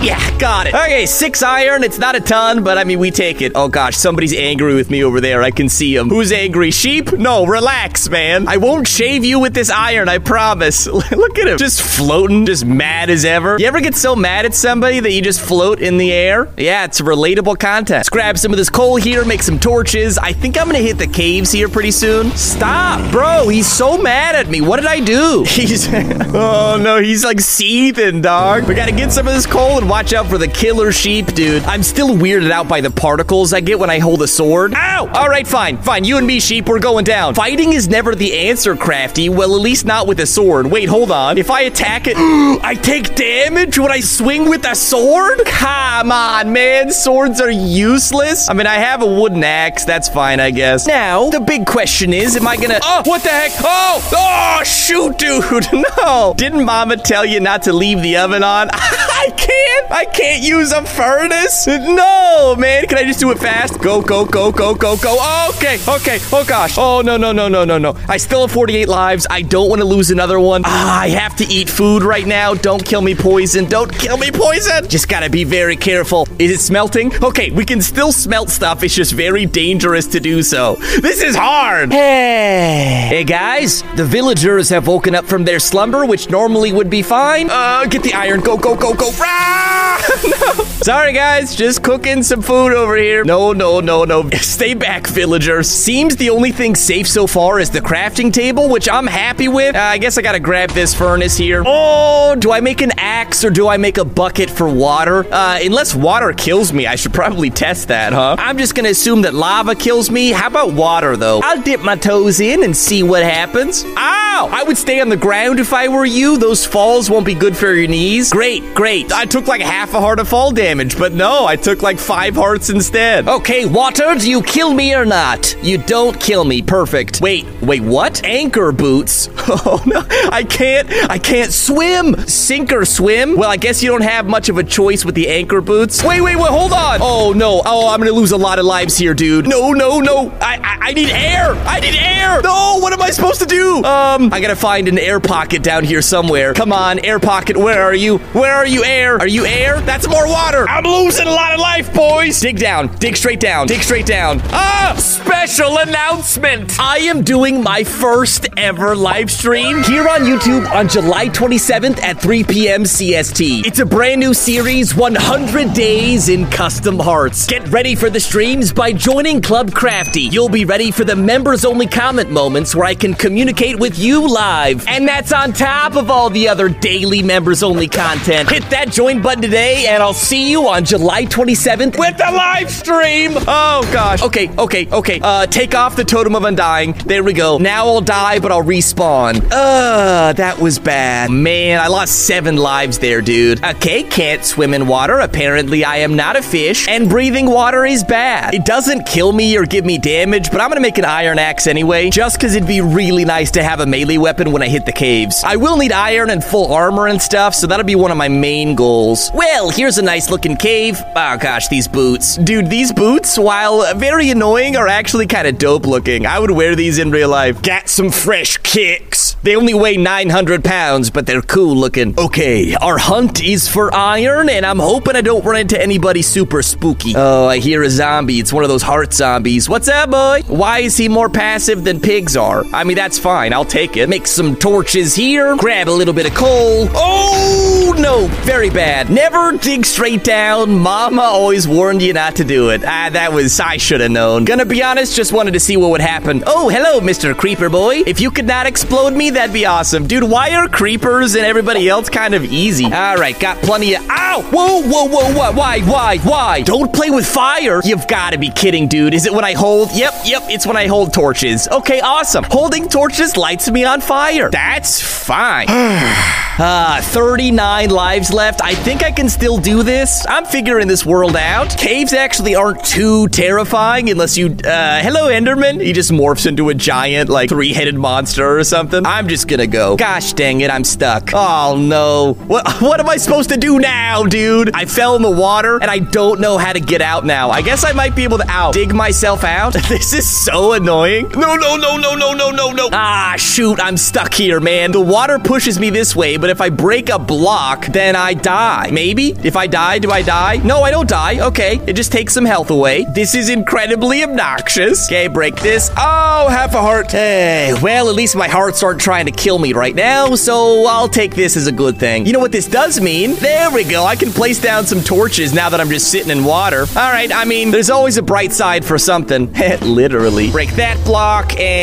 Yeah, 0.00 0.38
got 0.38 0.66
it. 0.66 0.74
Okay, 0.74 1.06
six 1.06 1.42
iron. 1.42 1.82
It's 1.82 1.98
not 1.98 2.14
a 2.14 2.20
ton, 2.20 2.62
but 2.62 2.76
I 2.78 2.84
mean, 2.84 2.98
we 2.98 3.10
take 3.10 3.40
it. 3.42 3.52
Oh 3.54 3.68
gosh, 3.68 3.96
somebody's 3.96 4.34
angry 4.34 4.74
with 4.74 4.90
me 4.90 5.02
over 5.02 5.20
there. 5.20 5.42
I 5.42 5.50
can 5.50 5.68
see 5.68 5.96
him. 5.96 6.08
Who's 6.08 6.30
angry? 6.30 6.70
Sheep? 6.70 7.12
No, 7.12 7.46
relax, 7.46 8.08
man. 8.08 8.46
I 8.46 8.58
won't 8.58 8.86
shave 8.86 9.24
you 9.24 9.40
with 9.40 9.54
this 9.54 9.70
iron, 9.70 10.08
I 10.08 10.18
promise. 10.18 10.86
Look 10.86 11.38
at 11.38 11.48
him. 11.48 11.58
Just 11.58 11.80
floating, 11.82 12.44
just 12.46 12.64
mad 12.66 13.08
as 13.08 13.24
ever. 13.24 13.56
You 13.58 13.66
ever 13.66 13.80
get 13.80 13.94
so 13.94 14.14
mad 14.14 14.44
at 14.44 14.54
somebody 14.54 15.00
that 15.00 15.10
you 15.10 15.22
just 15.22 15.40
float 15.40 15.80
in 15.80 15.96
the 15.96 16.12
air? 16.12 16.48
Yeah, 16.58 16.84
it's 16.84 17.00
relatable 17.00 17.58
content. 17.58 18.00
Let's 18.00 18.10
grab 18.10 18.38
some 18.38 18.52
of 18.52 18.58
this 18.58 18.70
coal 18.70 18.96
here, 18.96 19.24
make 19.24 19.42
some 19.42 19.58
torches. 19.58 20.18
I 20.18 20.32
think 20.32 20.58
I'm 20.58 20.66
gonna 20.66 20.78
hit 20.78 20.98
the 20.98 21.06
caves 21.06 21.50
here 21.50 21.68
pretty 21.68 21.90
soon. 21.92 22.30
Stop, 22.32 22.83
bro. 23.10 23.48
He's 23.48 23.66
so 23.66 23.96
mad 23.98 24.34
at 24.34 24.48
me. 24.48 24.60
What 24.60 24.76
did 24.76 24.86
I 24.86 25.00
do? 25.00 25.44
He's, 25.48 25.88
oh 25.92 26.78
no, 26.80 27.00
he's 27.00 27.24
like 27.24 27.40
seething, 27.40 28.20
dog. 28.20 28.66
We 28.66 28.74
gotta 28.74 28.92
get 28.92 29.12
some 29.12 29.28
of 29.28 29.34
this 29.34 29.46
coal 29.46 29.78
and 29.78 29.88
watch 29.88 30.12
out 30.12 30.26
for 30.26 30.36
the 30.36 30.48
killer 30.48 30.92
sheep, 30.92 31.26
dude. 31.26 31.62
I'm 31.64 31.82
still 31.82 32.08
weirded 32.08 32.50
out 32.50 32.68
by 32.68 32.80
the 32.80 32.90
particles 32.90 33.52
I 33.52 33.60
get 33.60 33.78
when 33.78 33.88
I 33.90 33.98
hold 33.98 34.22
a 34.22 34.28
sword. 34.28 34.74
Ow! 34.74 35.10
All 35.14 35.28
right, 35.28 35.46
fine, 35.46 35.78
fine. 35.78 36.04
You 36.04 36.18
and 36.18 36.26
me, 36.26 36.40
sheep, 36.40 36.68
we're 36.68 36.80
going 36.80 37.04
down. 37.04 37.34
Fighting 37.34 37.72
is 37.72 37.88
never 37.88 38.14
the 38.14 38.48
answer, 38.48 38.74
Craftee. 38.74 39.30
Well, 39.30 39.54
at 39.54 39.60
least 39.60 39.86
not 39.86 40.06
with 40.06 40.20
a 40.20 40.26
sword. 40.26 40.66
Wait, 40.66 40.88
hold 40.88 41.10
on. 41.10 41.38
If 41.38 41.50
I 41.50 41.62
attack 41.62 42.06
it, 42.06 42.16
I 42.64 42.74
take 42.74 43.14
damage 43.14 43.78
when 43.78 43.92
I 43.92 44.00
swing 44.00 44.48
with 44.48 44.66
a 44.66 44.74
sword? 44.74 45.44
Come 45.46 46.10
on, 46.10 46.52
man. 46.52 46.90
Swords 46.90 47.40
are 47.40 47.50
useless. 47.50 48.48
I 48.48 48.54
mean, 48.54 48.66
I 48.66 48.74
have 48.74 49.02
a 49.02 49.06
wooden 49.06 49.44
axe. 49.44 49.84
That's 49.84 50.08
fine, 50.08 50.40
I 50.40 50.50
guess. 50.50 50.86
Now, 50.86 51.30
the 51.30 51.40
big 51.40 51.66
question 51.66 52.12
is, 52.12 52.36
am 52.36 52.46
I 52.46 52.56
gonna... 52.56 52.73
Oh, 52.82 53.02
what 53.04 53.22
the 53.22 53.28
heck? 53.28 53.52
Oh! 53.62 54.02
Oh, 54.16 54.62
shoot, 54.64 55.18
dude. 55.18 55.44
No. 56.04 56.34
Didn't 56.36 56.64
Mama 56.64 56.96
tell 56.96 57.24
you 57.24 57.40
not 57.40 57.62
to 57.62 57.72
leave 57.72 58.00
the 58.02 58.16
oven 58.16 58.42
on? 58.42 58.68
I 58.72 59.32
can't. 59.36 59.90
I 59.90 60.04
can't 60.04 60.42
use 60.42 60.72
a 60.72 60.84
furnace. 60.84 61.66
No, 61.66 62.54
man. 62.58 62.86
Can 62.86 62.98
I 62.98 63.04
just 63.04 63.20
do 63.20 63.30
it 63.30 63.38
fast? 63.38 63.80
Go, 63.80 64.00
go, 64.02 64.24
go, 64.24 64.52
go, 64.52 64.74
go, 64.74 64.96
go. 64.96 65.48
Okay, 65.50 65.78
okay. 65.88 66.18
Oh, 66.32 66.44
gosh. 66.46 66.76
Oh, 66.78 67.02
no, 67.04 67.16
no, 67.16 67.32
no, 67.32 67.48
no, 67.48 67.64
no, 67.64 67.78
no. 67.78 67.96
I 68.08 68.16
still 68.18 68.42
have 68.42 68.52
48 68.52 68.88
lives. 68.88 69.26
I 69.30 69.42
don't 69.42 69.68
want 69.68 69.80
to 69.80 69.86
lose 69.86 70.10
another 70.10 70.38
one. 70.40 70.62
Ah, 70.64 71.00
I 71.00 71.08
have 71.08 71.36
to 71.36 71.46
eat 71.46 71.68
food 71.68 72.02
right 72.02 72.26
now. 72.26 72.54
Don't 72.54 72.84
kill 72.84 73.00
me, 73.02 73.14
poison. 73.14 73.66
Don't 73.66 73.92
kill 73.92 74.16
me, 74.16 74.30
poison. 74.30 74.88
Just 74.88 75.08
gotta 75.08 75.30
be 75.30 75.44
very 75.44 75.76
careful. 75.76 76.28
Is 76.38 76.50
it 76.50 76.60
smelting? 76.60 77.12
Okay, 77.22 77.50
we 77.50 77.64
can 77.64 77.80
still 77.80 78.12
smelt 78.12 78.50
stuff. 78.50 78.82
It's 78.82 78.94
just 78.94 79.12
very 79.12 79.46
dangerous 79.46 80.06
to 80.08 80.20
do 80.20 80.42
so. 80.42 80.76
This 81.00 81.22
is 81.22 81.36
hard. 81.36 81.92
Hey. 81.92 82.63
Hey, 82.64 83.24
guys. 83.24 83.82
The 83.94 84.06
villagers 84.06 84.70
have 84.70 84.86
woken 84.86 85.14
up 85.14 85.26
from 85.26 85.44
their 85.44 85.58
slumber, 85.58 86.06
which 86.06 86.30
normally 86.30 86.72
would 86.72 86.88
be 86.88 87.02
fine. 87.02 87.50
Uh, 87.50 87.84
get 87.84 88.02
the 88.02 88.14
iron. 88.14 88.40
Go, 88.40 88.56
go, 88.56 88.74
go, 88.74 88.94
go. 88.94 89.10
Ah! 89.20 90.02
no. 90.24 90.64
Sorry, 90.64 91.12
guys. 91.12 91.54
Just 91.54 91.82
cooking 91.82 92.22
some 92.22 92.40
food 92.40 92.72
over 92.72 92.96
here. 92.96 93.22
No, 93.22 93.52
no, 93.52 93.80
no, 93.80 94.04
no. 94.04 94.30
Stay 94.30 94.72
back, 94.72 95.06
villagers. 95.06 95.68
Seems 95.68 96.16
the 96.16 96.30
only 96.30 96.52
thing 96.52 96.74
safe 96.74 97.06
so 97.06 97.26
far 97.26 97.60
is 97.60 97.68
the 97.68 97.80
crafting 97.80 98.32
table, 98.32 98.70
which 98.70 98.88
I'm 98.88 99.06
happy 99.06 99.48
with. 99.48 99.76
Uh, 99.76 99.80
I 99.80 99.98
guess 99.98 100.16
I 100.16 100.22
gotta 100.22 100.40
grab 100.40 100.70
this 100.70 100.94
furnace 100.94 101.36
here. 101.36 101.62
Oh, 101.66 102.34
do 102.38 102.50
I 102.50 102.60
make 102.60 102.80
an 102.80 102.92
axe 102.96 103.44
or 103.44 103.50
do 103.50 103.68
I 103.68 103.76
make 103.76 103.98
a 103.98 104.06
bucket 104.06 104.48
for 104.48 104.68
water? 104.68 105.26
Uh, 105.30 105.58
unless 105.62 105.94
water 105.94 106.32
kills 106.32 106.72
me, 106.72 106.86
I 106.86 106.96
should 106.96 107.12
probably 107.12 107.50
test 107.50 107.88
that, 107.88 108.14
huh? 108.14 108.36
I'm 108.38 108.56
just 108.56 108.74
gonna 108.74 108.88
assume 108.88 109.22
that 109.22 109.34
lava 109.34 109.74
kills 109.74 110.10
me. 110.10 110.30
How 110.30 110.46
about 110.46 110.72
water, 110.72 111.16
though? 111.16 111.40
I'll 111.44 111.60
dip 111.60 111.80
my 111.80 111.96
toes 111.96 112.40
in 112.40 112.53
and 112.62 112.76
see 112.76 113.02
what 113.02 113.22
happens. 113.22 113.84
Ow! 113.84 114.48
I 114.52 114.62
would 114.62 114.76
stay 114.76 115.00
on 115.00 115.08
the 115.08 115.16
ground 115.16 115.60
if 115.60 115.72
I 115.72 115.88
were 115.88 116.04
you. 116.04 116.36
Those 116.38 116.64
falls 116.64 117.10
won't 117.10 117.26
be 117.26 117.34
good 117.34 117.56
for 117.56 117.72
your 117.72 117.88
knees. 117.88 118.30
Great, 118.30 118.74
great. 118.74 119.12
I 119.12 119.24
took 119.24 119.46
like 119.46 119.60
half 119.60 119.94
a 119.94 120.00
heart 120.00 120.18
of 120.18 120.28
fall 120.28 120.50
damage, 120.52 120.98
but 120.98 121.12
no, 121.12 121.46
I 121.46 121.56
took 121.56 121.82
like 121.82 121.98
five 121.98 122.34
hearts 122.34 122.70
instead. 122.70 123.28
Okay, 123.28 123.64
water, 123.66 124.14
do 124.14 124.30
you 124.30 124.42
kill 124.42 124.72
me 124.74 124.94
or 124.94 125.04
not? 125.04 125.56
You 125.62 125.78
don't 125.78 126.18
kill 126.20 126.44
me. 126.44 126.62
Perfect. 126.62 127.20
Wait, 127.20 127.46
wait, 127.62 127.82
what? 127.82 128.24
Anchor 128.24 128.72
boots? 128.72 129.28
Oh 129.66 129.82
no, 129.86 130.02
I 130.32 130.42
can't, 130.42 130.88
I 131.10 131.18
can't 131.18 131.52
swim. 131.52 132.16
Sink 132.26 132.72
or 132.72 132.84
swim? 132.86 133.36
Well, 133.36 133.50
I 133.50 133.56
guess 133.56 133.82
you 133.82 133.90
don't 133.90 134.02
have 134.02 134.26
much 134.26 134.48
of 134.48 134.56
a 134.56 134.64
choice 134.64 135.04
with 135.04 135.14
the 135.14 135.28
anchor 135.28 135.60
boots. 135.60 136.02
Wait, 136.02 136.22
wait, 136.22 136.36
wait, 136.36 136.48
hold 136.48 136.72
on. 136.72 136.98
Oh 137.02 137.32
no, 137.36 137.62
oh, 137.64 137.88
I'm 137.92 138.00
gonna 138.00 138.12
lose 138.12 138.32
a 138.32 138.36
lot 138.36 138.58
of 138.58 138.64
lives 138.64 138.96
here, 138.96 139.12
dude. 139.14 139.46
No, 139.46 139.72
no, 139.72 140.00
no. 140.00 140.30
I, 140.40 140.56
I, 140.56 140.78
I 140.88 140.92
need 140.92 141.10
air. 141.10 141.52
I 141.54 141.80
need 141.80 141.94
air. 141.94 142.33
No, 142.42 142.78
what 142.80 142.92
am 142.92 143.02
I 143.02 143.10
supposed 143.10 143.40
to 143.40 143.46
do? 143.46 143.76
Um, 143.84 144.32
I 144.32 144.40
gotta 144.40 144.56
find 144.56 144.88
an 144.88 144.98
air 144.98 145.20
pocket 145.20 145.62
down 145.62 145.84
here 145.84 146.02
somewhere. 146.02 146.54
Come 146.54 146.72
on, 146.72 146.98
air 147.00 147.18
pocket, 147.18 147.56
where 147.56 147.82
are 147.82 147.94
you? 147.94 148.18
Where 148.18 148.54
are 148.54 148.66
you, 148.66 148.84
air? 148.84 149.16
Are 149.16 149.26
you 149.26 149.46
air? 149.46 149.80
That's 149.82 150.08
more 150.08 150.26
water. 150.26 150.68
I'm 150.68 150.84
losing 150.84 151.26
a 151.26 151.30
lot 151.30 151.52
of 151.54 151.60
life, 151.60 151.92
boys. 151.94 152.40
Dig 152.40 152.58
down, 152.58 152.88
dig 152.96 153.16
straight 153.16 153.40
down, 153.40 153.66
dig 153.66 153.82
straight 153.82 154.06
down. 154.06 154.40
Ah, 154.52 154.94
special 154.98 155.78
announcement. 155.78 156.78
I 156.80 156.98
am 156.98 157.22
doing 157.22 157.62
my 157.62 157.84
first 157.84 158.48
ever 158.56 158.96
live 158.96 159.30
stream 159.30 159.82
here 159.84 160.08
on 160.08 160.20
YouTube 160.22 160.70
on 160.70 160.88
July 160.88 161.28
27th 161.28 162.00
at 162.02 162.20
3 162.20 162.44
p.m. 162.44 162.82
CST. 162.84 163.66
It's 163.66 163.78
a 163.78 163.86
brand 163.86 164.20
new 164.20 164.34
series, 164.34 164.94
100 164.94 165.72
Days 165.74 166.28
in 166.28 166.46
Custom 166.50 166.98
Hearts. 166.98 167.46
Get 167.46 167.66
ready 167.68 167.94
for 167.94 168.10
the 168.10 168.20
streams 168.20 168.72
by 168.72 168.92
joining 168.92 169.40
Club 169.40 169.70
Craftee. 169.70 170.32
You'll 170.32 170.48
be 170.48 170.64
ready 170.64 170.90
for 170.90 171.04
the 171.04 171.16
members 171.16 171.64
only 171.64 171.86
moments 172.30 172.74
where 172.74 172.84
I 172.84 172.94
can 172.94 173.14
communicate 173.14 173.78
with 173.78 173.98
you 173.98 174.28
live. 174.28 174.86
And 174.88 175.06
that's 175.06 175.32
on 175.32 175.52
top 175.52 175.96
of 175.96 176.10
all 176.10 176.30
the 176.30 176.48
other 176.48 176.68
daily 176.68 177.22
members 177.22 177.62
only 177.62 177.88
content. 177.88 178.50
Hit 178.50 178.68
that 178.70 178.90
join 178.90 179.22
button 179.22 179.42
today, 179.42 179.86
and 179.86 180.02
I'll 180.02 180.12
see 180.12 180.50
you 180.50 180.68
on 180.68 180.84
July 180.84 181.24
27th 181.26 181.98
with 181.98 182.16
the 182.16 182.30
live 182.30 182.70
stream. 182.70 183.32
Oh 183.36 183.88
gosh. 183.92 184.22
Okay, 184.22 184.48
okay, 184.56 184.88
okay. 184.90 185.20
Uh, 185.22 185.46
take 185.46 185.74
off 185.74 185.96
the 185.96 186.04
totem 186.04 186.34
of 186.34 186.44
undying. 186.44 186.92
There 186.92 187.22
we 187.22 187.32
go. 187.32 187.58
Now 187.58 187.86
I'll 187.86 188.00
die, 188.00 188.38
but 188.38 188.52
I'll 188.52 188.62
respawn. 188.62 189.46
Uh, 189.50 190.32
that 190.32 190.58
was 190.58 190.78
bad. 190.78 191.30
Man, 191.30 191.80
I 191.80 191.88
lost 191.88 192.26
seven 192.26 192.56
lives 192.56 192.98
there, 192.98 193.20
dude. 193.20 193.62
Okay, 193.64 194.02
can't 194.02 194.44
swim 194.44 194.74
in 194.74 194.86
water. 194.86 195.20
Apparently, 195.20 195.84
I 195.84 195.98
am 195.98 196.16
not 196.16 196.36
a 196.36 196.42
fish, 196.42 196.88
and 196.88 197.08
breathing 197.08 197.46
water 197.46 197.84
is 197.84 198.04
bad. 198.04 198.54
It 198.54 198.64
doesn't 198.64 199.06
kill 199.06 199.32
me 199.32 199.56
or 199.56 199.66
give 199.66 199.84
me 199.84 199.98
damage, 199.98 200.50
but 200.50 200.60
I'm 200.60 200.68
gonna 200.68 200.80
make 200.80 200.98
an 200.98 201.04
iron 201.04 201.38
axe 201.38 201.66
anyway, 201.66 202.10
just 202.14 202.38
because 202.38 202.54
it'd 202.54 202.68
be 202.68 202.80
really 202.80 203.24
nice 203.24 203.50
to 203.50 203.60
have 203.60 203.80
a 203.80 203.86
melee 203.86 204.18
weapon 204.18 204.52
when 204.52 204.62
I 204.62 204.68
hit 204.68 204.86
the 204.86 204.92
caves. 204.92 205.42
I 205.42 205.56
will 205.56 205.76
need 205.76 205.90
iron 205.90 206.30
and 206.30 206.44
full 206.44 206.72
armor 206.72 207.08
and 207.08 207.20
stuff, 207.20 207.56
so 207.56 207.66
that'll 207.66 207.84
be 207.84 207.96
one 207.96 208.12
of 208.12 208.16
my 208.16 208.28
main 208.28 208.76
goals. 208.76 209.32
Well, 209.34 209.68
here's 209.68 209.98
a 209.98 210.02
nice 210.02 210.30
looking 210.30 210.56
cave. 210.56 210.96
Oh 211.16 211.36
gosh, 211.36 211.66
these 211.66 211.88
boots. 211.88 212.36
Dude, 212.36 212.70
these 212.70 212.92
boots, 212.92 213.36
while 213.36 213.92
very 213.96 214.30
annoying, 214.30 214.76
are 214.76 214.86
actually 214.86 215.26
kind 215.26 215.48
of 215.48 215.58
dope 215.58 215.86
looking. 215.86 216.24
I 216.24 216.38
would 216.38 216.52
wear 216.52 216.76
these 216.76 217.00
in 217.00 217.10
real 217.10 217.30
life. 217.30 217.60
Got 217.62 217.88
some 217.88 218.12
fresh 218.12 218.58
kicks. 218.58 219.34
They 219.42 219.56
only 219.56 219.74
weigh 219.74 219.96
900 219.96 220.62
pounds, 220.62 221.10
but 221.10 221.26
they're 221.26 221.42
cool 221.42 221.74
looking. 221.74 222.16
Okay, 222.16 222.76
our 222.76 222.96
hunt 222.96 223.42
is 223.42 223.68
for 223.68 223.92
iron, 223.92 224.48
and 224.48 224.64
I'm 224.64 224.78
hoping 224.78 225.16
I 225.16 225.20
don't 225.20 225.44
run 225.44 225.56
into 225.56 225.82
anybody 225.82 226.22
super 226.22 226.62
spooky. 226.62 227.14
Oh, 227.16 227.48
I 227.48 227.58
hear 227.58 227.82
a 227.82 227.90
zombie. 227.90 228.38
It's 228.38 228.52
one 228.52 228.62
of 228.62 228.70
those 228.70 228.82
heart 228.82 229.12
zombies. 229.12 229.68
What's 229.68 229.88
up, 229.88 230.12
boy? 230.12 230.42
Why 230.46 230.78
is 230.78 230.96
he 230.96 231.08
more 231.08 231.28
passive 231.28 231.82
than 231.82 232.03
pigs 232.04 232.36
are? 232.36 232.64
I 232.72 232.84
mean, 232.84 232.96
that's 232.96 233.18
fine. 233.18 233.52
I'll 233.52 233.64
take 233.64 233.96
it. 233.96 234.08
Make 234.08 234.26
some 234.26 234.54
torches 234.56 235.14
here. 235.14 235.56
Grab 235.56 235.88
a 235.88 235.90
little 235.90 236.12
bit 236.12 236.26
of 236.26 236.34
coal. 236.34 236.88
Oh, 236.94 237.94
no. 237.98 238.26
Very 238.44 238.68
bad. 238.70 239.08
Never 239.10 239.56
dig 239.56 239.86
straight 239.86 240.22
down. 240.22 240.78
Mama 240.78 241.22
always 241.22 241.66
warned 241.66 242.02
you 242.02 242.12
not 242.12 242.36
to 242.36 242.44
do 242.44 242.68
it. 242.70 242.84
Ah, 242.84 243.08
that 243.12 243.32
was, 243.32 243.58
I 243.58 243.78
should 243.78 244.00
have 244.02 244.10
known. 244.10 244.44
Gonna 244.44 244.66
be 244.66 244.82
honest, 244.82 245.16
just 245.16 245.32
wanted 245.32 245.52
to 245.54 245.60
see 245.60 245.76
what 245.76 245.90
would 245.90 246.00
happen. 246.02 246.44
Oh, 246.46 246.68
hello, 246.68 247.00
Mr. 247.00 247.34
Creeper 247.36 247.70
Boy. 247.70 248.02
If 248.06 248.20
you 248.20 248.30
could 248.30 248.46
not 248.46 248.66
explode 248.66 249.14
me, 249.14 249.30
that'd 249.30 249.54
be 249.54 249.64
awesome. 249.64 250.06
Dude, 250.06 250.24
why 250.24 250.54
are 250.54 250.68
creepers 250.68 251.34
and 251.34 251.46
everybody 251.46 251.88
else 251.88 252.10
kind 252.10 252.34
of 252.34 252.44
easy? 252.44 252.84
All 252.84 253.16
right, 253.16 253.38
got 253.40 253.56
plenty 253.62 253.94
of. 253.94 254.02
Ow! 254.10 254.42
Whoa, 254.50 254.82
whoa, 254.82 255.06
whoa, 255.08 255.34
what? 255.34 255.54
Why, 255.54 255.80
why, 255.80 256.18
why? 256.18 256.60
Don't 256.62 256.92
play 256.92 257.08
with 257.10 257.26
fire. 257.26 257.80
You've 257.84 258.06
got 258.08 258.32
to 258.34 258.38
be 258.38 258.50
kidding, 258.50 258.88
dude. 258.88 259.14
Is 259.14 259.26
it 259.26 259.32
when 259.32 259.44
I 259.44 259.54
hold? 259.54 259.90
Yep, 259.94 260.12
yep, 260.24 260.42
it's 260.48 260.66
when 260.66 260.76
I 260.76 260.86
hold 260.86 261.14
torches. 261.14 261.68
Okay, 261.68 261.93
awesome. 262.00 262.44
Holding 262.44 262.88
torches 262.88 263.36
lights 263.36 263.70
me 263.70 263.84
on 263.84 264.00
fire. 264.00 264.50
That's 264.50 265.00
fine. 265.00 265.66
Ah, 266.56 267.00
39 267.02 267.90
lives 267.90 268.32
left. 268.32 268.62
I 268.62 268.76
think 268.76 269.02
I 269.02 269.10
can 269.10 269.28
still 269.28 269.58
do 269.58 269.82
this. 269.82 270.24
I'm 270.28 270.44
figuring 270.44 270.86
this 270.86 271.04
world 271.04 271.34
out. 271.34 271.76
Caves 271.76 272.12
actually 272.12 272.54
aren't 272.54 272.84
too 272.84 273.26
terrifying 273.26 274.08
unless 274.08 274.38
you, 274.38 274.56
uh, 274.64 275.02
hello, 275.02 275.30
Enderman. 275.30 275.82
He 275.82 275.92
just 275.92 276.12
morphs 276.12 276.46
into 276.46 276.68
a 276.68 276.74
giant, 276.74 277.28
like, 277.28 277.48
three 277.48 277.72
headed 277.72 277.96
monster 277.96 278.56
or 278.56 278.62
something. 278.62 279.04
I'm 279.04 279.26
just 279.26 279.48
gonna 279.48 279.66
go. 279.66 279.96
Gosh 279.96 280.32
dang 280.32 280.60
it, 280.60 280.70
I'm 280.70 280.84
stuck. 280.84 281.30
Oh 281.34 281.76
no. 281.76 282.34
What, 282.46 282.68
what 282.80 283.00
am 283.00 283.08
I 283.08 283.16
supposed 283.16 283.48
to 283.48 283.56
do 283.56 283.80
now, 283.80 284.22
dude? 284.22 284.70
I 284.74 284.84
fell 284.84 285.16
in 285.16 285.22
the 285.22 285.32
water 285.32 285.80
and 285.82 285.90
I 285.90 285.98
don't 285.98 286.40
know 286.40 286.56
how 286.56 286.72
to 286.72 286.78
get 286.78 287.02
out 287.02 287.26
now. 287.26 287.50
I 287.50 287.62
guess 287.62 287.84
I 287.84 287.90
might 287.90 288.14
be 288.14 288.22
able 288.22 288.38
to 288.38 288.48
out 288.48 288.74
dig 288.74 288.94
myself 288.94 289.42
out. 289.42 289.72
this 289.88 290.12
is 290.12 290.30
so 290.30 290.74
annoying. 290.74 291.30
No, 291.30 291.56
no, 291.56 291.74
no, 291.74 291.83
no, 291.84 291.96
no, 291.98 292.14
no, 292.14 292.32
no, 292.32 292.50
no. 292.50 292.70
no. 292.70 292.88
Ah, 292.92 293.34
shoot, 293.36 293.78
I'm 293.80 293.96
stuck 293.96 294.32
here, 294.32 294.60
man. 294.60 294.92
The 294.92 295.00
water 295.00 295.38
pushes 295.38 295.78
me 295.78 295.90
this 295.90 296.16
way, 296.16 296.36
but 296.36 296.48
if 296.48 296.60
I 296.60 296.70
break 296.70 297.10
a 297.10 297.18
block, 297.18 297.86
then 297.86 298.16
I 298.16 298.34
die. 298.34 298.90
Maybe? 298.90 299.32
If 299.44 299.56
I 299.56 299.66
die, 299.66 299.98
do 299.98 300.10
I 300.10 300.22
die? 300.22 300.56
No, 300.64 300.82
I 300.82 300.90
don't 300.90 301.08
die. 301.08 301.46
Okay, 301.46 301.80
it 301.86 301.94
just 301.94 302.10
takes 302.10 302.32
some 302.32 302.44
health 302.44 302.70
away. 302.70 303.04
This 303.14 303.34
is 303.34 303.50
incredibly 303.50 304.22
obnoxious. 304.22 305.06
Okay, 305.08 305.28
break 305.28 305.56
this. 305.56 305.90
Oh, 305.96 306.48
half 306.48 306.74
a 306.74 306.80
heart. 306.80 307.12
Hey, 307.12 307.74
well, 307.82 308.08
at 308.08 308.14
least 308.14 308.34
my 308.34 308.48
hearts 308.48 308.82
aren't 308.82 309.00
trying 309.00 309.26
to 309.26 309.32
kill 309.32 309.58
me 309.58 309.72
right 309.72 309.94
now, 309.94 310.34
so 310.34 310.86
I'll 310.86 311.08
take 311.08 311.34
this 311.34 311.56
as 311.56 311.66
a 311.66 311.72
good 311.72 311.98
thing. 311.98 312.24
You 312.26 312.32
know 312.32 312.40
what 312.40 312.52
this 312.52 312.66
does 312.66 313.00
mean? 313.00 313.34
There 313.34 313.70
we 313.70 313.84
go. 313.84 314.04
I 314.04 314.16
can 314.16 314.30
place 314.30 314.60
down 314.60 314.86
some 314.86 315.02
torches 315.02 315.52
now 315.52 315.68
that 315.68 315.80
I'm 315.80 315.90
just 315.90 316.10
sitting 316.10 316.30
in 316.30 316.44
water. 316.44 316.80
All 316.80 317.12
right, 317.12 317.30
I 317.32 317.44
mean, 317.44 317.70
there's 317.70 317.90
always 317.90 318.16
a 318.16 318.22
bright 318.22 318.52
side 318.52 318.84
for 318.84 318.96
something. 318.96 319.52
Literally. 319.82 320.50
Break 320.50 320.70
that 320.76 321.02
block 321.04 321.58
and 321.58 321.73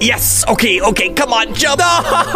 yes. 0.00 0.44
Okay, 0.48 0.80
okay, 0.80 1.12
come 1.12 1.32
on, 1.32 1.54
jump. 1.54 1.80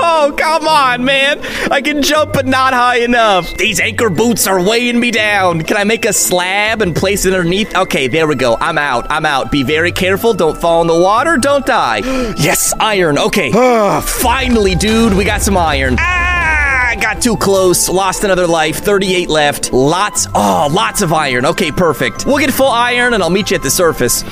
Oh, 0.02 0.34
come 0.36 0.66
on, 0.66 1.04
man. 1.04 1.40
I 1.70 1.80
can 1.80 2.02
jump, 2.02 2.32
but 2.32 2.46
not 2.46 2.74
high 2.74 2.98
enough. 2.98 3.54
These 3.54 3.80
anchor 3.80 4.10
boots 4.10 4.46
are 4.46 4.62
weighing 4.62 4.98
me 4.98 5.10
down. 5.10 5.62
Can 5.62 5.76
I 5.76 5.84
make 5.84 6.04
a 6.04 6.12
slab 6.12 6.82
and 6.82 6.94
place 6.94 7.24
it 7.24 7.32
underneath? 7.32 7.74
Okay, 7.74 8.08
there 8.08 8.26
we 8.26 8.34
go. 8.34 8.56
I'm 8.60 8.78
out. 8.78 9.06
I'm 9.10 9.24
out. 9.24 9.50
Be 9.50 9.62
very 9.62 9.92
careful. 9.92 10.34
Don't 10.34 10.56
fall 10.60 10.80
in 10.82 10.86
the 10.88 10.98
water. 10.98 11.36
Don't 11.36 11.64
die. 11.64 11.98
yes, 12.36 12.72
iron. 12.80 13.18
Okay. 13.18 13.50
Finally, 14.02 14.74
dude, 14.74 15.14
we 15.14 15.24
got 15.24 15.42
some 15.42 15.56
iron. 15.56 15.96
Ah, 15.98 16.88
I 16.88 16.96
got 16.96 17.22
too 17.22 17.36
close. 17.36 17.88
Lost 17.88 18.24
another 18.24 18.46
life. 18.46 18.76
38 18.78 19.28
left. 19.28 19.72
Lots. 19.72 20.26
Oh, 20.34 20.68
lots 20.72 21.02
of 21.02 21.12
iron. 21.12 21.46
Okay, 21.46 21.70
perfect. 21.70 22.26
We'll 22.26 22.38
get 22.38 22.52
full 22.52 22.68
iron 22.68 23.14
and 23.14 23.22
I'll 23.22 23.30
meet 23.30 23.50
you 23.50 23.56
at 23.56 23.62
the 23.62 23.70
surface. 23.70 24.22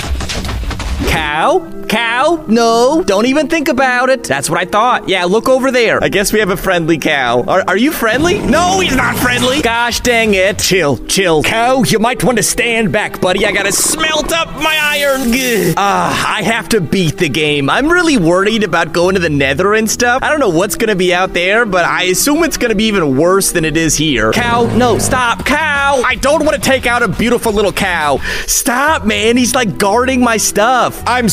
Cow? 1.10 1.77
Cow? 1.88 2.44
No, 2.46 3.02
don't 3.04 3.26
even 3.26 3.48
think 3.48 3.68
about 3.68 4.10
it. 4.10 4.24
That's 4.24 4.50
what 4.50 4.58
I 4.58 4.64
thought. 4.64 5.08
Yeah, 5.08 5.24
look 5.24 5.48
over 5.48 5.70
there. 5.70 6.02
I 6.02 6.08
guess 6.08 6.32
we 6.32 6.40
have 6.40 6.50
a 6.50 6.56
friendly 6.56 6.98
cow. 6.98 7.42
Are, 7.42 7.64
are 7.66 7.76
you 7.76 7.92
friendly? 7.92 8.38
No, 8.38 8.80
he's 8.80 8.94
not 8.96 9.16
friendly. 9.16 9.62
Gosh 9.62 10.00
dang 10.00 10.34
it. 10.34 10.58
Chill, 10.58 10.98
chill. 11.06 11.42
Cow, 11.42 11.82
you 11.84 11.98
might 11.98 12.22
want 12.22 12.36
to 12.36 12.42
stand 12.42 12.92
back, 12.92 13.20
buddy. 13.20 13.46
I 13.46 13.52
gotta 13.52 13.72
smelt 13.72 14.32
up 14.32 14.48
my 14.56 14.78
iron. 14.80 15.32
Ah, 15.76 16.36
I 16.36 16.42
have 16.42 16.68
to 16.70 16.80
beat 16.80 17.16
the 17.16 17.28
game. 17.28 17.70
I'm 17.70 17.88
really 17.88 18.16
worried 18.18 18.64
about 18.64 18.92
going 18.92 19.14
to 19.14 19.20
the 19.20 19.30
nether 19.30 19.74
and 19.74 19.88
stuff. 19.88 20.22
I 20.22 20.28
don't 20.30 20.40
know 20.40 20.50
what's 20.50 20.76
gonna 20.76 20.96
be 20.96 21.14
out 21.14 21.32
there, 21.32 21.64
but 21.64 21.84
I 21.84 22.04
assume 22.04 22.44
it's 22.44 22.56
gonna 22.56 22.74
be 22.74 22.84
even 22.84 23.16
worse 23.16 23.52
than 23.52 23.64
it 23.64 23.76
is 23.76 23.96
here. 23.96 24.32
Cow, 24.32 24.64
no, 24.76 24.98
stop. 24.98 25.44
Cow! 25.46 26.02
I 26.04 26.16
don't 26.16 26.44
want 26.44 26.54
to 26.56 26.60
take 26.60 26.86
out 26.86 27.02
a 27.02 27.08
beautiful 27.08 27.52
little 27.52 27.72
cow. 27.72 28.18
Stop, 28.46 29.04
man. 29.06 29.36
He's 29.36 29.54
like 29.54 29.78
guarding 29.78 30.20
my 30.20 30.36
stuff. 30.36 31.02
I'm 31.06 31.28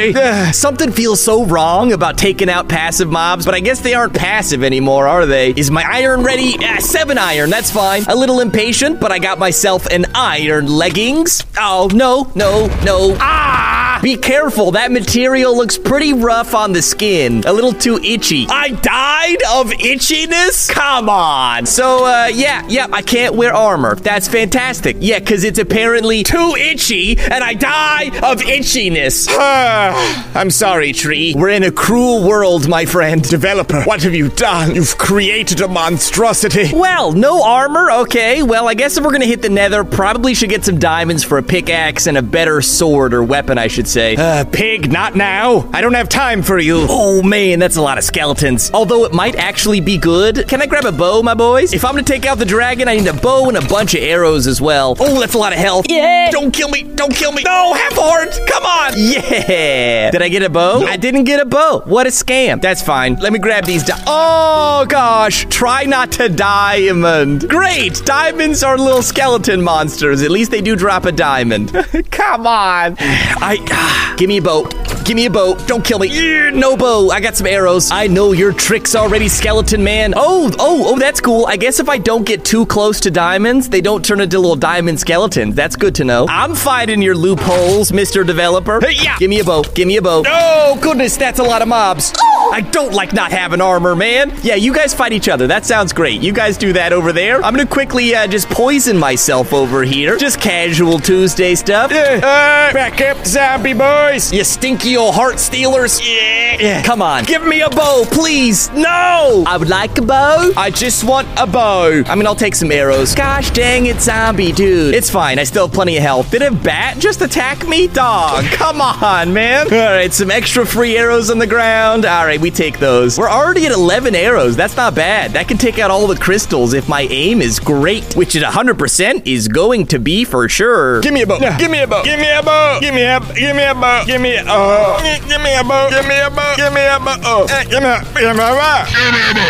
sorry. 0.00 0.52
Something 0.52 0.92
feels 0.92 1.20
so 1.20 1.44
wrong 1.44 1.92
about 1.92 2.18
taking 2.18 2.48
out 2.48 2.68
passive 2.68 3.10
mobs, 3.10 3.44
but 3.44 3.54
I 3.54 3.60
guess 3.60 3.80
they 3.80 3.94
aren't 3.94 4.14
passive 4.14 4.62
anymore, 4.62 5.06
are 5.06 5.26
they? 5.26 5.50
Is 5.50 5.70
my 5.70 5.84
iron 5.86 6.22
ready? 6.22 6.56
Ah, 6.60 6.78
seven 6.80 7.18
iron, 7.18 7.50
that's 7.50 7.70
fine. 7.70 8.02
A 8.08 8.14
little 8.14 8.40
impatient, 8.40 9.00
but 9.00 9.12
I 9.12 9.18
got 9.18 9.38
myself 9.38 9.86
an 9.86 10.06
iron 10.14 10.66
leggings. 10.66 11.44
Oh, 11.58 11.88
no, 11.92 12.30
no, 12.34 12.66
no. 12.84 13.16
Ah! 13.20 13.69
Be 14.02 14.16
careful, 14.16 14.70
that 14.72 14.90
material 14.90 15.54
looks 15.54 15.76
pretty 15.76 16.14
rough 16.14 16.54
on 16.54 16.72
the 16.72 16.80
skin. 16.80 17.44
A 17.46 17.52
little 17.52 17.74
too 17.74 17.98
itchy. 18.02 18.46
I 18.48 18.70
died 18.70 19.42
of 19.50 19.70
itchiness? 19.72 20.70
Come 20.70 21.10
on. 21.10 21.66
So, 21.66 22.06
uh, 22.06 22.30
yeah, 22.32 22.64
yeah, 22.66 22.86
I 22.90 23.02
can't 23.02 23.34
wear 23.34 23.52
armor. 23.54 23.96
That's 23.96 24.26
fantastic. 24.26 24.96
Yeah, 25.00 25.18
because 25.18 25.44
it's 25.44 25.58
apparently 25.58 26.22
too 26.22 26.54
itchy, 26.56 27.18
and 27.18 27.44
I 27.44 27.52
die 27.52 28.04
of 28.22 28.40
itchiness. 28.40 29.28
I'm 30.34 30.50
sorry, 30.50 30.94
Tree. 30.94 31.34
We're 31.36 31.50
in 31.50 31.64
a 31.64 31.70
cruel 31.72 32.26
world, 32.26 32.68
my 32.68 32.86
friend. 32.86 33.22
Developer, 33.22 33.82
what 33.82 34.02
have 34.02 34.14
you 34.14 34.30
done? 34.30 34.74
You've 34.74 34.96
created 34.96 35.60
a 35.60 35.68
monstrosity. 35.68 36.70
Well, 36.72 37.12
no 37.12 37.44
armor. 37.44 37.90
Okay. 37.90 38.42
Well, 38.42 38.66
I 38.66 38.72
guess 38.72 38.96
if 38.96 39.04
we're 39.04 39.12
gonna 39.12 39.26
hit 39.26 39.42
the 39.42 39.50
nether, 39.50 39.84
probably 39.84 40.32
should 40.32 40.48
get 40.48 40.64
some 40.64 40.78
diamonds 40.78 41.22
for 41.22 41.36
a 41.36 41.42
pickaxe 41.42 42.06
and 42.06 42.16
a 42.16 42.22
better 42.22 42.62
sword 42.62 43.12
or 43.12 43.22
weapon, 43.22 43.58
I 43.58 43.66
should 43.66 43.89
say. 43.90 44.16
Uh, 44.16 44.44
pig, 44.44 44.90
not 44.90 45.16
now. 45.16 45.68
I 45.72 45.80
don't 45.80 45.94
have 45.94 46.08
time 46.08 46.42
for 46.42 46.58
you. 46.58 46.86
Oh 46.88 47.22
man, 47.22 47.58
that's 47.58 47.76
a 47.76 47.82
lot 47.82 47.98
of 47.98 48.04
skeletons. 48.04 48.70
Although 48.72 49.04
it 49.04 49.12
might 49.12 49.36
actually 49.36 49.80
be 49.80 49.98
good. 49.98 50.46
Can 50.48 50.62
I 50.62 50.66
grab 50.66 50.84
a 50.84 50.92
bow, 50.92 51.22
my 51.22 51.34
boys? 51.34 51.72
If 51.72 51.84
I'm 51.84 51.92
gonna 51.92 52.02
take 52.04 52.24
out 52.24 52.38
the 52.38 52.44
dragon, 52.44 52.88
I 52.88 52.96
need 52.96 53.06
a 53.06 53.12
bow 53.12 53.48
and 53.48 53.56
a 53.56 53.66
bunch 53.68 53.94
of 53.94 54.02
arrows 54.02 54.46
as 54.46 54.60
well. 54.60 54.96
Oh, 55.00 55.20
that's 55.20 55.34
a 55.34 55.38
lot 55.38 55.52
of 55.52 55.58
health. 55.58 55.86
Yeah. 55.88 56.30
Don't 56.30 56.52
kill 56.52 56.68
me. 56.68 56.82
Don't 56.82 57.14
kill 57.14 57.32
me. 57.32 57.42
No, 57.42 57.74
half 57.74 57.96
a 57.96 58.00
heart. 58.00 58.38
Come 58.48 58.64
on. 58.64 58.92
Yeah. 58.96 60.10
Did 60.10 60.22
I 60.22 60.28
get 60.28 60.42
a 60.42 60.50
bow? 60.50 60.84
I 60.86 60.96
didn't 60.96 61.24
get 61.24 61.40
a 61.40 61.44
bow. 61.44 61.82
What 61.84 62.06
a 62.06 62.10
scam. 62.10 62.60
That's 62.60 62.82
fine. 62.82 63.16
Let 63.16 63.32
me 63.32 63.38
grab 63.38 63.64
these. 63.64 63.84
Di- 63.84 64.02
oh 64.06 64.86
gosh. 64.88 65.46
Try 65.50 65.84
not 65.84 66.12
to 66.12 66.28
diamond. 66.28 67.48
Great. 67.48 68.02
Diamonds 68.04 68.62
are 68.62 68.78
little 68.78 69.02
skeleton 69.02 69.62
monsters. 69.62 70.22
At 70.22 70.30
least 70.30 70.50
they 70.50 70.60
do 70.60 70.76
drop 70.76 71.04
a 71.04 71.12
diamond. 71.12 71.72
Come 72.10 72.46
on. 72.46 72.96
I. 72.98 73.56
give 74.16 74.28
me 74.28 74.38
a 74.38 74.42
bow. 74.42 74.64
Give 75.04 75.16
me 75.16 75.26
a 75.26 75.30
bow. 75.30 75.54
Don't 75.66 75.84
kill 75.84 75.98
me. 75.98 76.50
No 76.50 76.76
bow. 76.76 77.10
I 77.10 77.20
got 77.20 77.36
some 77.36 77.46
arrows. 77.46 77.90
I 77.90 78.06
know 78.06 78.32
your 78.32 78.52
tricks 78.52 78.94
already, 78.94 79.28
skeleton 79.28 79.82
man. 79.82 80.14
Oh, 80.16 80.50
oh, 80.58 80.84
oh, 80.86 80.98
that's 80.98 81.20
cool. 81.20 81.46
I 81.46 81.56
guess 81.56 81.80
if 81.80 81.88
I 81.88 81.98
don't 81.98 82.24
get 82.24 82.44
too 82.44 82.66
close 82.66 83.00
to 83.00 83.10
diamonds, 83.10 83.68
they 83.68 83.80
don't 83.80 84.04
turn 84.04 84.20
into 84.20 84.38
little 84.38 84.56
diamond 84.56 85.00
skeletons. 85.00 85.54
That's 85.54 85.76
good 85.76 85.94
to 85.96 86.04
know. 86.04 86.26
I'm 86.28 86.54
finding 86.54 87.02
your 87.02 87.16
loopholes, 87.16 87.90
Mr. 87.92 88.26
Developer. 88.26 88.80
Hey, 88.80 88.94
yeah. 89.02 89.16
Give 89.18 89.30
me 89.30 89.40
a 89.40 89.44
bow. 89.44 89.62
Give 89.74 89.88
me 89.88 89.96
a 89.96 90.02
bow. 90.02 90.22
Oh, 90.26 90.78
goodness, 90.82 91.16
that's 91.16 91.38
a 91.38 91.44
lot 91.44 91.62
of 91.62 91.68
mobs. 91.68 92.12
I 92.50 92.60
don't 92.60 92.92
like 92.92 93.12
not 93.12 93.30
having 93.32 93.60
armor, 93.60 93.94
man. 93.94 94.32
Yeah, 94.42 94.56
you 94.56 94.74
guys 94.74 94.92
fight 94.92 95.12
each 95.12 95.28
other. 95.28 95.46
That 95.46 95.64
sounds 95.64 95.92
great. 95.92 96.20
You 96.20 96.32
guys 96.32 96.56
do 96.56 96.72
that 96.72 96.92
over 96.92 97.12
there. 97.12 97.36
I'm 97.44 97.54
gonna 97.54 97.66
quickly 97.66 98.14
uh, 98.14 98.26
just 98.26 98.48
poison 98.48 98.96
myself 98.98 99.52
over 99.52 99.82
here. 99.82 100.16
Just 100.16 100.40
casual 100.40 100.98
Tuesday 100.98 101.54
stuff. 101.54 101.90
Uh, 101.92 102.72
back 102.72 103.00
up, 103.00 103.24
zombie 103.26 103.72
boys. 103.72 104.32
You 104.32 104.44
stinky 104.44 104.96
old 104.96 105.14
heart 105.14 105.38
stealers. 105.38 106.00
Yeah. 106.06 106.49
Come 106.84 107.02
on. 107.02 107.24
Give 107.24 107.44
me 107.46 107.60
a 107.62 107.70
bow, 107.70 108.04
please. 108.10 108.70
No. 108.70 109.44
I 109.46 109.56
would 109.58 109.68
like 109.68 109.96
a 109.98 110.02
bow. 110.02 110.52
I 110.56 110.70
just 110.70 111.04
want 111.04 111.28
a 111.38 111.46
bow. 111.46 112.02
I 112.06 112.14
mean, 112.14 112.26
I'll 112.26 112.34
take 112.34 112.54
some 112.54 112.72
arrows. 112.72 113.14
Gosh 113.14 113.50
dang 113.50 113.86
it, 113.86 114.00
zombie 114.00 114.52
dude. 114.52 114.94
It's 114.94 115.10
fine. 115.10 115.38
I 115.38 115.44
still 115.44 115.66
have 115.66 115.74
plenty 115.74 115.96
of 115.96 116.02
health. 116.02 116.30
Did 116.30 116.42
a 116.42 116.50
bat 116.50 116.98
just 116.98 117.22
attack 117.22 117.66
me? 117.66 117.86
Dog. 117.86 118.44
Come 118.46 118.80
on, 118.80 119.32
man. 119.32 119.66
All 119.72 119.78
right, 119.78 120.12
some 120.12 120.30
extra 120.30 120.66
free 120.66 120.96
arrows 120.96 121.30
on 121.30 121.38
the 121.38 121.46
ground. 121.46 122.04
All 122.04 122.24
right, 122.24 122.40
we 122.40 122.50
take 122.50 122.78
those. 122.78 123.18
We're 123.18 123.30
already 123.30 123.66
at 123.66 123.72
11 123.72 124.14
arrows. 124.14 124.56
That's 124.56 124.76
not 124.76 124.94
bad. 124.94 125.32
That 125.32 125.48
can 125.48 125.58
take 125.58 125.78
out 125.78 125.90
all 125.90 126.06
the 126.06 126.16
crystals 126.16 126.74
if 126.74 126.88
my 126.88 127.02
aim 127.02 127.40
is 127.40 127.58
great, 127.60 128.14
which 128.16 128.36
at 128.36 128.42
100% 128.42 129.26
is 129.26 129.48
going 129.48 129.86
to 129.86 129.98
be 129.98 130.24
for 130.24 130.48
sure. 130.48 131.00
Give 131.00 131.12
me 131.12 131.22
a 131.22 131.26
bow. 131.26 131.38
Give 131.58 131.70
me 131.70 131.80
a 131.80 131.86
bow. 131.86 132.02
Give 132.02 132.18
me 132.18 132.30
a 132.30 132.42
bow. 132.42 132.78
Give 132.80 132.94
me 132.94 133.02
a. 133.02 133.20
Give 133.34 133.56
me 133.56 133.64
a 133.64 133.74
bow. 133.74 134.04
Give 134.06 134.20
me 134.20 134.36
a. 134.36 134.44
Oh. 134.46 134.98
Give 135.28 135.40
me 135.40 135.54
a 135.54 135.62
bow. 135.64 135.90
Give 135.90 136.06
me 136.06 136.20
a 136.20 136.30
bow. 136.30 136.39
Give 136.56 136.72
me 136.72 136.80
a. 136.82 136.98
Oh. 137.24 137.46
Eh, 137.50 137.64
Give 137.64 137.82
me. 137.82 137.94
Give. 138.20 138.36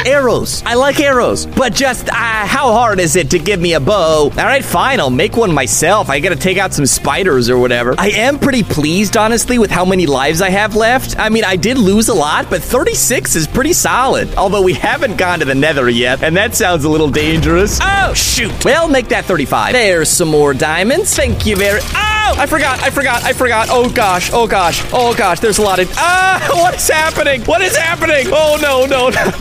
Arrows. 0.06 0.62
I 0.64 0.74
like 0.74 1.00
arrows, 1.00 1.46
but 1.46 1.74
just 1.74 2.08
uh, 2.08 2.14
how 2.14 2.72
hard 2.72 3.00
is 3.00 3.16
it 3.16 3.30
to 3.30 3.38
give 3.38 3.60
me 3.60 3.74
a 3.74 3.80
bow? 3.80 4.24
All 4.24 4.30
right, 4.30 4.64
fine. 4.64 5.00
I'll 5.00 5.10
make 5.10 5.36
one 5.36 5.52
myself. 5.52 6.08
I 6.08 6.20
gotta 6.20 6.36
take 6.36 6.58
out 6.58 6.72
some 6.72 6.86
spiders 6.86 7.48
or 7.50 7.58
whatever. 7.58 7.94
I 7.98 8.10
am 8.10 8.38
pretty 8.38 8.62
pleased, 8.62 9.16
honestly, 9.16 9.58
with 9.58 9.70
how 9.70 9.84
many 9.84 10.06
lives 10.06 10.40
I 10.42 10.50
have 10.50 10.76
left. 10.76 11.18
I 11.18 11.28
mean, 11.28 11.44
I 11.44 11.56
did 11.56 11.78
lose 11.78 12.08
a 12.08 12.14
lot, 12.14 12.48
but 12.50 12.62
36 12.62 13.36
is 13.36 13.46
pretty 13.46 13.72
solid. 13.72 14.34
Although 14.36 14.62
we 14.62 14.74
haven't 14.74 15.16
gone 15.16 15.38
to 15.40 15.44
the 15.44 15.54
nether 15.54 15.88
yet, 15.88 16.22
and 16.22 16.36
that 16.36 16.54
sounds 16.54 16.84
a 16.84 16.88
little 16.88 17.10
dangerous. 17.10 17.78
Oh, 17.82 18.12
shoot. 18.14 18.64
Well, 18.64 18.88
make 18.88 19.08
that 19.08 19.24
35. 19.24 19.72
There's 19.72 20.08
some 20.08 20.28
more 20.28 20.54
diamonds. 20.54 21.14
Thank 21.14 21.46
you 21.46 21.56
very. 21.56 21.80
Oh, 21.82 22.34
I 22.38 22.46
forgot. 22.46 22.80
I 22.82 22.90
forgot. 22.90 23.22
I 23.24 23.32
forgot. 23.32 23.68
Oh 23.70 23.90
gosh. 23.90 24.30
Oh 24.32 24.46
gosh. 24.46 24.82
Oh 24.92 25.14
gosh. 25.14 25.40
There's 25.40 25.58
a 25.58 25.62
lot 25.62 25.78
of. 25.78 25.90
Ah, 25.96 26.46
what 26.52 26.79
is 26.80 26.88
happening? 26.88 27.42
What 27.42 27.60
is 27.60 27.76
happening? 27.76 28.26
Oh 28.28 28.58
no, 28.60 28.86
no, 28.86 29.10
no. 29.10 29.26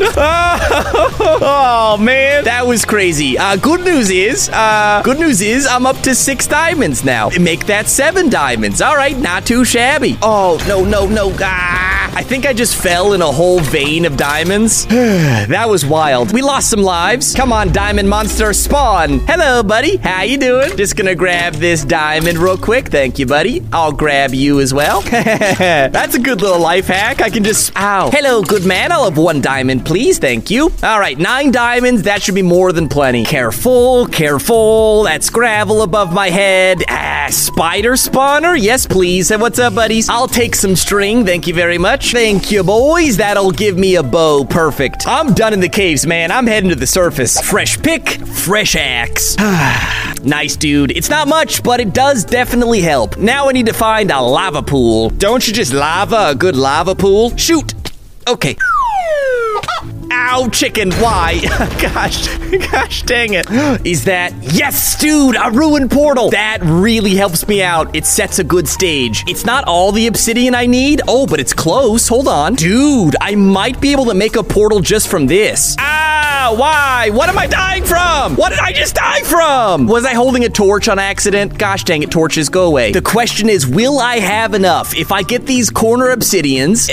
oh 1.42 1.98
man, 2.00 2.44
that 2.44 2.66
was 2.66 2.84
crazy. 2.84 3.38
Uh, 3.38 3.56
good 3.56 3.82
news 3.82 4.10
is, 4.10 4.50
uh, 4.50 5.02
good 5.04 5.20
news 5.20 5.42
is, 5.42 5.66
I'm 5.66 5.86
up 5.86 5.98
to 6.02 6.14
six 6.16 6.48
diamonds 6.48 7.06
now. 7.06 7.30
Make 7.40 7.66
that 7.68 7.88
seven 7.88 8.30
diamonds. 8.30 8.82
All 8.82 8.96
right, 8.96 9.18
not 9.18 9.46
too 9.46 9.64
shabby. 9.64 10.18
Oh 10.22 10.64
no, 10.68 10.84
no, 10.84 11.08
no. 11.08 11.34
Ah. 11.40 11.99
I 12.16 12.24
think 12.24 12.46
I 12.46 12.54
just 12.54 12.76
fell 12.76 13.14
in 13.14 13.22
a 13.22 13.32
whole 13.32 13.60
vein 13.60 14.06
of 14.06 14.18
diamonds. 14.18 14.86
that 14.88 15.70
was 15.70 15.86
wild. 15.86 16.34
We 16.34 16.42
lost 16.42 16.70
some 16.70 16.82
lives. 16.82 17.34
Come 17.36 17.54
on, 17.54 17.72
diamond 17.72 18.10
monster, 18.10 18.52
spawn. 18.54 19.20
Hello, 19.20 19.64
buddy. 19.64 19.98
How 19.98 20.24
you 20.24 20.38
doing? 20.38 20.76
Just 20.76 20.96
gonna 20.96 21.16
grab 21.16 21.54
this 21.56 21.86
diamond 21.86 22.38
real 22.38 22.58
quick. 22.58 22.90
Thank 22.90 23.20
you, 23.20 23.26
buddy. 23.26 23.64
I'll 23.72 23.92
grab 23.92 24.34
you 24.34 24.60
as 24.60 24.74
well. 24.74 25.02
That's 25.02 26.16
a 26.16 26.20
good 26.20 26.42
little 26.42 26.60
life 26.60 26.88
hack. 26.88 27.22
I 27.22 27.30
can 27.30 27.44
just. 27.44 27.72
Ow. 27.78 28.10
Hello, 28.12 28.42
good 28.42 28.66
man. 28.66 28.92
I'll 28.92 29.06
have 29.06 29.18
one 29.18 29.42
diamond, 29.42 29.86
please. 29.86 30.18
Thank 30.20 30.50
you. 30.50 30.72
All 30.84 31.00
right, 31.00 31.18
nine 31.18 31.52
diamonds. 31.52 32.04
That 32.04 32.22
should 32.22 32.36
be 32.36 32.42
more 32.42 32.72
than 32.72 32.90
plenty. 32.90 33.24
Careful, 33.26 34.08
careful. 34.08 35.04
That's 35.04 35.30
gravel 35.30 35.84
above 35.84 36.14
my 36.14 36.30
head. 36.30 36.84
Ah, 36.90 37.28
spider 37.30 37.94
spawner? 37.94 38.60
Yes, 38.60 38.86
please. 38.86 39.32
And 39.32 39.42
what's 39.42 39.60
up, 39.60 39.76
buddies? 39.76 40.10
I'll 40.10 40.28
take 40.28 40.56
some 40.56 40.76
string. 40.76 41.26
Thank 41.26 41.48
you 41.48 41.54
very 41.54 41.78
much. 41.78 41.99
Thank 42.02 42.50
you, 42.50 42.64
boys. 42.64 43.18
That'll 43.18 43.52
give 43.52 43.78
me 43.78 43.96
a 43.96 44.04
bow. 44.04 44.46
Perfect. 44.46 45.06
I'm 45.06 45.34
done 45.34 45.54
in 45.54 45.60
the 45.60 45.70
caves, 45.70 46.08
man. 46.08 46.32
I'm 46.32 46.48
heading 46.48 46.70
to 46.70 46.76
the 46.76 46.88
surface. 46.88 47.40
Fresh 47.40 47.82
pick, 47.82 48.10
fresh 48.26 48.76
axe. 48.76 49.38
nice, 50.24 50.56
dude. 50.56 50.92
It's 50.92 51.10
not 51.10 51.28
much, 51.28 51.62
but 51.62 51.80
it 51.80 51.94
does 51.94 52.26
definitely 52.26 52.82
help. 52.82 53.18
Now 53.18 53.50
I 53.50 53.52
need 53.52 53.68
to 53.68 53.74
find 53.74 54.10
a 54.12 54.22
lava 54.22 54.64
pool. 54.64 55.10
Don't 55.10 55.46
you 55.48 55.54
just 55.54 55.74
lava 55.74 56.30
a 56.30 56.36
good 56.36 56.56
lava 56.56 56.96
pool? 56.96 57.36
Shoot. 57.38 57.74
Okay. 58.28 58.56
Ow, 60.32 60.48
chicken. 60.50 60.92
Why? 60.94 61.40
gosh, 61.82 62.28
gosh 62.72 63.02
dang 63.02 63.34
it. 63.34 63.50
Is 63.84 64.06
that. 64.06 64.32
Yes, 64.54 64.96
dude, 65.00 65.36
a 65.36 65.50
ruined 65.50 65.90
portal. 65.90 66.30
That 66.30 66.60
really 66.62 67.16
helps 67.16 67.48
me 67.48 67.64
out. 67.64 67.96
It 67.96 68.06
sets 68.06 68.38
a 68.38 68.44
good 68.44 68.68
stage. 68.68 69.24
It's 69.28 69.44
not 69.44 69.64
all 69.64 69.92
the 69.92 70.06
obsidian 70.06 70.54
I 70.54 70.68
need. 70.68 71.02
Oh, 71.08 71.26
but 71.26 71.40
it's 71.40 71.52
close. 71.52 72.08
Hold 72.08 72.28
on. 72.28 72.54
Dude, 72.54 73.16
I 73.20 73.34
might 73.34 73.82
be 73.82 73.92
able 73.92 74.06
to 74.06 74.14
make 74.14 74.36
a 74.36 74.44
portal 74.44 74.82
just 74.82 75.08
from 75.08 75.26
this. 75.26 75.76
Ah, 75.80 76.54
why? 76.56 77.10
What 77.10 77.28
am 77.30 77.38
I 77.40 77.48
dying 77.48 77.84
from? 77.84 78.36
What 78.36 78.50
did 78.50 78.60
I 78.60 78.72
just 78.72 78.94
die 78.94 79.22
from? 79.24 79.88
Was 79.88 80.06
I 80.06 80.14
holding 80.14 80.46
a 80.46 80.50
torch 80.50 80.88
on 80.90 81.00
accident? 81.00 81.58
Gosh 81.58 81.86
dang 81.86 82.04
it, 82.04 82.12
torches, 82.12 82.50
go 82.50 82.68
away. 82.68 82.92
The 82.92 83.02
question 83.02 83.50
is, 83.50 83.66
will 83.66 83.98
I 83.98 84.20
have 84.20 84.54
enough? 84.54 84.96
If 84.96 85.12
I 85.12 85.24
get 85.24 85.48
these 85.48 85.72
corner 85.72 86.16
obsidians, 86.16 86.88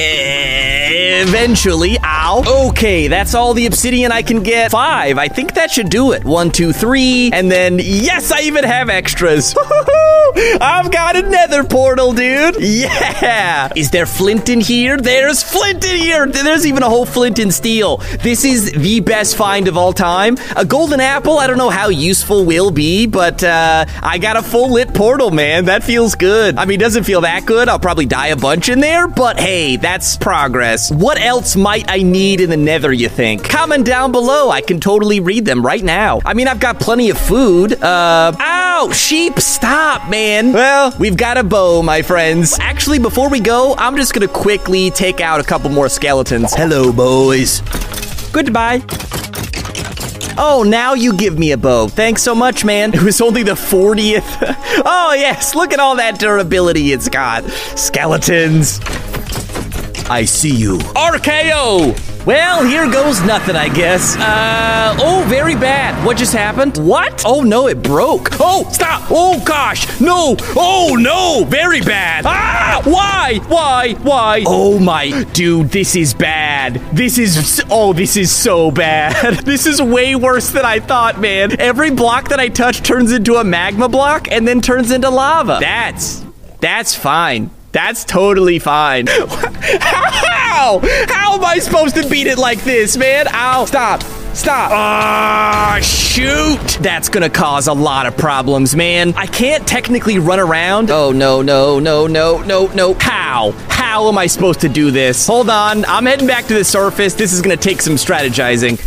eventually, 0.97 1.99
ow. 2.03 2.69
Okay, 2.69 3.09
that's 3.09 3.35
all 3.35 3.55
the 3.55 3.67
obsidian 3.67 4.13
I 4.13 4.23
can 4.23 4.43
get. 4.43 4.71
Five, 4.71 5.19
I 5.19 5.29
think 5.29 5.55
that 5.55 5.71
should 5.71 5.91
do 5.91 6.13
it. 6.13 6.25
One, 6.25 6.51
two, 6.51 6.73
three, 6.73 7.31
and 7.33 7.51
then, 7.51 7.79
yes, 7.83 8.33
I 8.33 8.41
even 8.43 8.65
have 8.65 8.89
extras. 8.89 9.55
I've 10.61 10.91
got 10.91 11.17
a 11.17 11.23
nether 11.23 11.65
portal, 11.65 12.13
dude. 12.13 12.57
Yeah. 12.61 13.73
Is 13.77 13.91
there 13.91 14.07
flint 14.07 14.49
in 14.49 14.61
here? 14.61 14.97
There's 14.97 15.43
flint 15.43 15.85
in 15.85 15.97
here. 15.97 16.27
There's 16.27 16.67
even 16.67 16.83
a 16.83 16.89
whole 16.89 17.07
flint 17.07 17.39
and 17.39 17.53
steel. 17.53 17.99
This 18.23 18.45
is 18.45 18.73
the 18.73 19.01
best 19.01 19.37
find 19.37 19.69
of 19.69 19.77
all 19.77 19.93
time. 19.93 20.37
A 20.57 20.65
golden 20.65 21.01
apple, 21.01 21.39
I 21.39 21.47
don't 21.47 21.59
know 21.59 21.71
how 21.71 21.89
useful 21.89 22.45
will 22.45 22.71
be, 22.71 23.07
but 23.07 23.43
uh, 23.43 23.87
I 24.03 24.19
got 24.19 24.37
a 24.37 24.43
full 24.43 24.73
lit 24.73 24.95
portal, 24.95 25.31
man. 25.31 25.67
That 25.67 25.85
feels 25.85 26.15
good. 26.15 26.57
I 26.57 26.65
mean, 26.65 26.79
doesn't 26.79 27.05
feel 27.05 27.23
that 27.23 27.47
good. 27.47 27.69
I'll 27.69 27.79
probably 27.79 28.07
die 28.07 28.29
a 28.29 28.37
bunch 28.37 28.69
in 28.69 28.81
there, 28.81 29.09
but 29.09 29.39
hey, 29.39 29.77
that's 29.77 30.17
progress. 30.17 30.91
What 30.91 31.21
else 31.21 31.57
might 31.57 31.91
I 31.91 32.03
need 32.03 32.41
in 32.41 32.51
the 32.51 32.57
nether, 32.57 32.93
you 32.93 33.09
think? 33.09 33.45
Comment 33.49 33.85
down 33.85 34.13
below. 34.13 34.51
I 34.51 34.61
can 34.61 34.81
totally 34.81 35.21
read 35.21 35.45
them 35.45 35.65
right 35.65 35.83
now. 35.83 36.21
I 36.25 36.35
mean, 36.35 36.49
I've 36.49 36.61
got 36.61 36.81
plenty 36.81 37.11
of 37.11 37.19
food. 37.19 37.83
Uh, 37.83 38.33
ow, 38.39 38.91
sheep, 38.93 39.39
stop, 39.39 40.09
man. 40.11 40.16
Well, 40.17 40.95
we've 40.99 41.17
got 41.17 41.37
a 41.37 41.45
bow, 41.45 41.83
my 41.83 42.01
friends. 42.01 42.59
Actually, 42.59 42.99
before 42.99 43.29
we 43.29 43.39
go, 43.39 43.75
I'm 43.77 43.97
just 43.97 44.15
gonna 44.15 44.29
quickly 44.29 44.91
take 44.91 45.21
out 45.21 45.41
a 45.41 45.45
couple 45.45 45.69
more 45.69 45.91
skeletons. 45.91 46.55
Hello, 46.55 46.91
boys. 46.91 47.61
Goodbye. 48.33 48.83
Oh, 50.39 50.65
now 50.67 50.95
you 50.95 51.13
give 51.15 51.39
me 51.39 51.53
a 51.53 51.59
bow. 51.59 51.89
Thanks 51.89 52.23
so 52.23 52.35
much, 52.35 52.65
man. 52.65 52.95
It 52.95 53.03
was 53.03 53.21
only 53.21 53.43
the 53.43 53.53
40th. 53.53 54.23
oh, 54.87 55.15
yes, 55.15 55.55
look 55.55 55.75
at 55.75 55.81
all 55.81 55.97
that 55.97 56.19
durability 56.19 56.93
it's 56.93 57.11
got. 57.11 57.45
Skeletons. 57.45 58.81
I 60.09 60.25
see 60.25 60.55
you. 60.55 60.79
RKO! 60.79 62.06
Well, 62.27 62.65
here 62.65 62.91
goes 62.91 63.23
nothing, 63.23 63.55
I 63.55 63.69
guess. 63.69 64.17
Uh, 64.17 64.97
oh, 64.99 65.25
very 65.29 65.55
bad. 65.55 66.05
What 66.05 66.17
just 66.17 66.33
happened? 66.33 66.77
What? 66.77 67.23
Oh, 67.25 67.43
no, 67.43 67.69
it 67.69 67.85
broke. 67.85 68.31
Oh, 68.41 68.69
stop. 68.73 69.05
Oh, 69.13 69.41
gosh. 69.45 70.01
No. 70.01 70.35
Oh, 70.57 70.97
no. 70.99 71.45
Very 71.49 71.81
bad. 71.81 72.27
Ah, 72.27 72.83
why? 72.83 73.39
Why? 73.47 73.93
Why? 74.03 74.43
Oh, 74.45 74.81
my. 74.81 75.23
Dude, 75.35 75.69
this 75.69 75.95
is 75.95 76.15
bad. 76.15 76.83
This 76.93 77.17
is, 77.17 77.63
oh, 77.71 77.93
this 77.93 78.17
is 78.17 78.33
so 78.33 78.73
bad. 78.73 79.37
this 79.45 79.65
is 79.65 79.81
way 79.81 80.17
worse 80.17 80.51
than 80.51 80.65
I 80.65 80.81
thought, 80.81 81.21
man. 81.21 81.61
Every 81.61 81.93
block 81.93 82.31
that 82.31 82.41
I 82.41 82.49
touch 82.49 82.83
turns 82.83 83.13
into 83.13 83.37
a 83.37 83.45
magma 83.45 83.89
block 83.89 84.27
and 84.33 84.49
then 84.49 84.61
turns 84.61 84.91
into 84.91 85.11
lava. 85.11 85.59
That's, 85.61 86.25
that's 86.59 86.93
fine. 86.93 87.51
That's 87.71 88.05
totally 88.05 88.59
fine. 88.59 89.07
How? 90.57 90.81
How 91.09 91.35
am 91.35 91.45
I 91.45 91.59
supposed 91.59 91.97
to 91.97 92.09
beat 92.09 92.27
it 92.27 92.39
like 92.39 92.65
this, 92.65 92.97
man? 92.97 93.27
Ow. 93.31 93.67
Stop. 93.67 94.03
Stop. 94.33 94.71
Ah, 94.73 95.79
shoot. 95.83 96.79
That's 96.81 97.11
gonna 97.11 97.29
cause 97.29 97.67
a 97.67 97.75
lot 97.75 98.07
of 98.07 98.17
problems, 98.17 98.75
man. 98.75 99.13
I 99.19 99.27
can't 99.27 99.69
technically 99.69 100.19
run 100.19 100.41
around. 100.41 100.91
Oh, 100.91 101.13
no, 101.13 101.43
no, 101.43 101.79
no, 101.79 102.07
no, 102.07 102.43
no, 102.43 102.69
no. 102.69 102.95
How? 102.95 103.53
How 103.69 104.09
am 104.09 104.17
I 104.17 104.27
supposed 104.27 104.63
to 104.63 104.71
do 104.71 104.91
this? 104.91 105.27
Hold 105.27 105.51
on. 105.51 105.85
I'm 105.85 106.07
heading 106.07 106.27
back 106.27 106.47
to 106.47 106.55
the 106.55 106.65
surface. 106.65 107.13
This 107.13 107.35
is 107.35 107.43
gonna 107.43 107.59
take 107.59 107.83
some 107.83 107.97
strategizing. 107.97 108.81